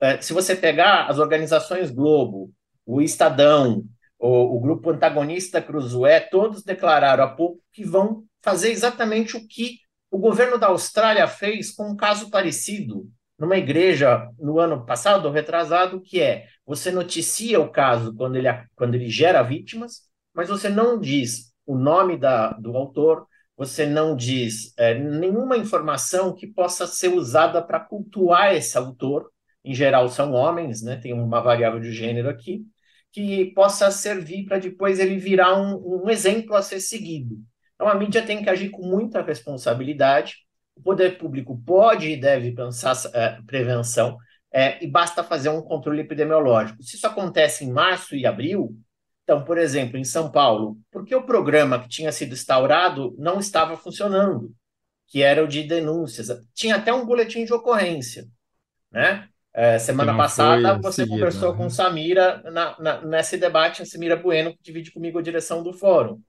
[0.00, 2.50] é, se você pegar as organizações Globo,
[2.84, 3.84] o Estadão,
[4.18, 9.80] o, o grupo antagonista Cruzoé, todos declararam há pouco que vão fazer exatamente o que
[10.16, 13.06] o governo da Austrália fez com um caso parecido
[13.38, 18.94] numa igreja no ano passado, retrasado, que é você noticia o caso quando ele, quando
[18.94, 23.26] ele gera vítimas, mas você não diz o nome da, do autor,
[23.58, 29.30] você não diz é, nenhuma informação que possa ser usada para cultuar esse autor.
[29.62, 30.96] Em geral, são homens, né?
[30.96, 32.64] tem uma variável de gênero aqui,
[33.12, 37.36] que possa servir para depois ele virar um, um exemplo a ser seguido.
[37.76, 40.38] Então, a mídia tem que agir com muita responsabilidade.
[40.74, 44.18] O poder público pode e deve pensar é, prevenção,
[44.52, 46.82] é, e basta fazer um controle epidemiológico.
[46.82, 48.74] Se isso acontece em março e abril,
[49.22, 53.76] então, por exemplo, em São Paulo, porque o programa que tinha sido instaurado não estava
[53.76, 54.52] funcionando,
[55.08, 56.28] que era o de denúncias.
[56.54, 58.24] Tinha até um boletim de ocorrência,
[58.90, 59.28] né?
[59.52, 61.56] É, semana passada você seguido, conversou né?
[61.56, 65.72] com Samira na, na, nesse debate, a Samira Bueno, que divide comigo a direção do
[65.72, 66.20] fórum.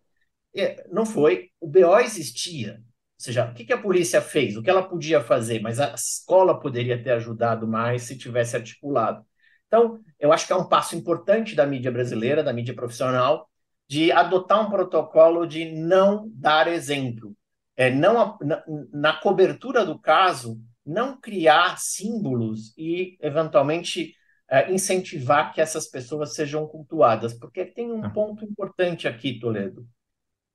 [0.58, 2.82] E não foi, o BO existia.
[2.82, 4.58] Ou seja, o que, que a polícia fez?
[4.58, 9.24] O que ela podia fazer, mas a escola poderia ter ajudado mais se tivesse articulado.
[9.68, 13.48] Então, eu acho que é um passo importante da mídia brasileira, da mídia profissional,
[13.88, 17.36] de adotar um protocolo de não dar exemplo.
[17.76, 24.16] É, não, na, na cobertura do caso, não criar símbolos e, eventualmente,
[24.50, 27.34] é, incentivar que essas pessoas sejam cultuadas.
[27.34, 28.10] Porque tem um ah.
[28.10, 29.88] ponto importante aqui, Toledo.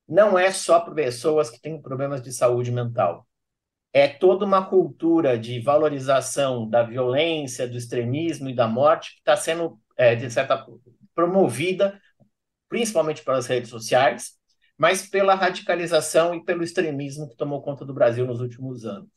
[0.08, 3.26] Não é só para pessoas que têm problemas de saúde mental
[3.92, 9.36] é toda uma cultura de valorização da violência, do extremismo e da morte que está
[9.36, 10.64] sendo, é, de certa
[11.14, 12.00] promovida,
[12.68, 14.32] principalmente pelas redes sociais,
[14.78, 19.10] mas pela radicalização e pelo extremismo que tomou conta do Brasil nos últimos anos.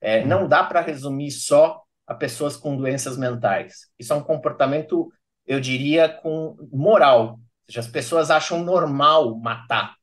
[0.00, 0.26] É, hum.
[0.26, 3.88] Não dá para resumir só a pessoas com doenças mentais.
[3.98, 5.10] Isso é um comportamento,
[5.46, 7.30] eu diria, com moral.
[7.30, 9.95] Ou seja, as pessoas acham normal matar.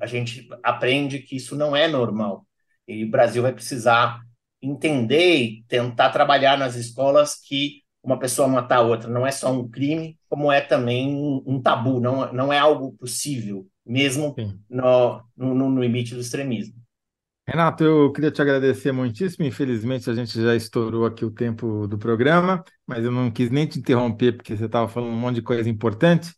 [0.00, 2.46] A gente aprende que isso não é normal.
[2.86, 4.20] E o Brasil vai precisar
[4.60, 9.50] entender e tentar trabalhar nas escolas que uma pessoa matar a outra não é só
[9.50, 14.34] um crime, como é também um, um tabu, não, não é algo possível, mesmo
[14.68, 16.84] no, no, no limite do extremismo.
[17.46, 19.44] Renato, eu queria te agradecer muitíssimo.
[19.44, 23.66] Infelizmente, a gente já estourou aqui o tempo do programa, mas eu não quis nem
[23.66, 26.34] te interromper, porque você estava falando um monte de coisa importante.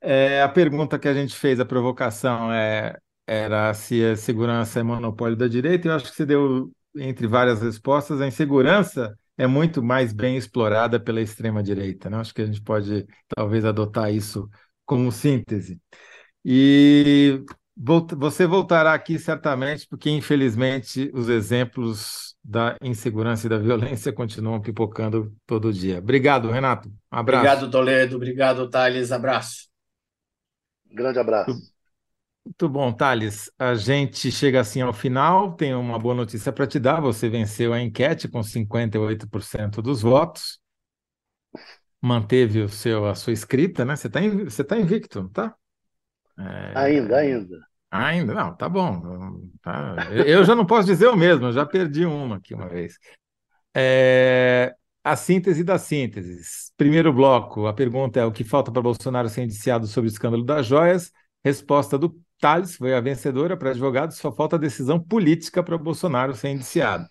[0.00, 4.82] É, a pergunta que a gente fez, a provocação, é era se a segurança é
[4.82, 5.88] monopólio da direita.
[5.88, 11.00] Eu acho que você deu, entre várias respostas, a insegurança é muito mais bem explorada
[11.00, 12.08] pela extrema-direita.
[12.08, 12.18] Né?
[12.18, 14.48] Acho que a gente pode, talvez, adotar isso
[14.84, 15.80] como síntese.
[16.44, 17.42] E
[18.16, 25.34] você voltará aqui certamente, porque, infelizmente, os exemplos da insegurança e da violência continuam pipocando
[25.44, 25.98] todo dia.
[25.98, 26.88] Obrigado, Renato.
[26.88, 27.44] Um abraço.
[27.44, 28.16] Obrigado, Toledo.
[28.16, 29.10] Obrigado, Thales.
[29.10, 29.75] Abraço.
[30.90, 31.52] Grande abraço.
[32.44, 33.50] Muito bom, Thales.
[33.58, 35.54] A gente chega assim ao final.
[35.54, 37.00] Tem uma boa notícia para te dar.
[37.00, 40.60] Você venceu a enquete com 58% dos votos.
[42.00, 43.96] Manteve o seu, a sua escrita, né?
[43.96, 45.56] Você está você tá invicto, não tá?
[46.38, 46.78] É...
[46.78, 47.58] Ainda, ainda.
[47.90, 49.40] Ainda, não, tá bom.
[49.62, 49.96] Tá.
[50.12, 52.98] Eu já não posso dizer o mesmo, eu já perdi uma aqui uma vez.
[53.74, 54.74] É...
[55.06, 56.72] A síntese das sínteses.
[56.76, 60.42] Primeiro bloco, a pergunta é: o que falta para Bolsonaro ser indiciado sobre o escândalo
[60.42, 61.12] das joias?
[61.44, 66.48] Resposta do Thales foi a vencedora para advogados, só falta decisão política para Bolsonaro ser
[66.48, 67.06] indiciado.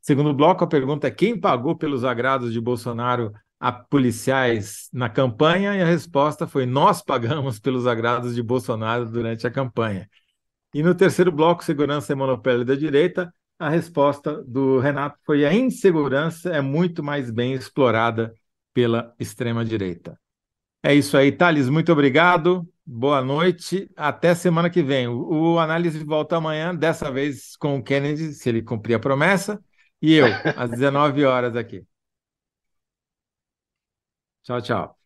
[0.00, 5.76] Segundo bloco, a pergunta é quem pagou pelos agrados de Bolsonaro a policiais na campanha,
[5.76, 10.10] e a resposta foi nós pagamos pelos agrados de Bolsonaro durante a campanha.
[10.74, 15.52] E no terceiro bloco, segurança e monopólio da direita, a resposta do Renato foi a
[15.52, 18.34] insegurança é muito mais bem explorada
[18.74, 20.18] pela extrema-direita.
[20.82, 22.68] É isso aí, Thales, muito obrigado.
[22.84, 25.08] Boa noite, até semana que vem.
[25.08, 29.62] O, análise volta amanhã, dessa vez com o Kennedy, se ele cumprir a promessa,
[30.00, 30.26] e eu,
[30.56, 31.84] às 19 horas aqui.
[34.44, 35.05] Tchau, tchau.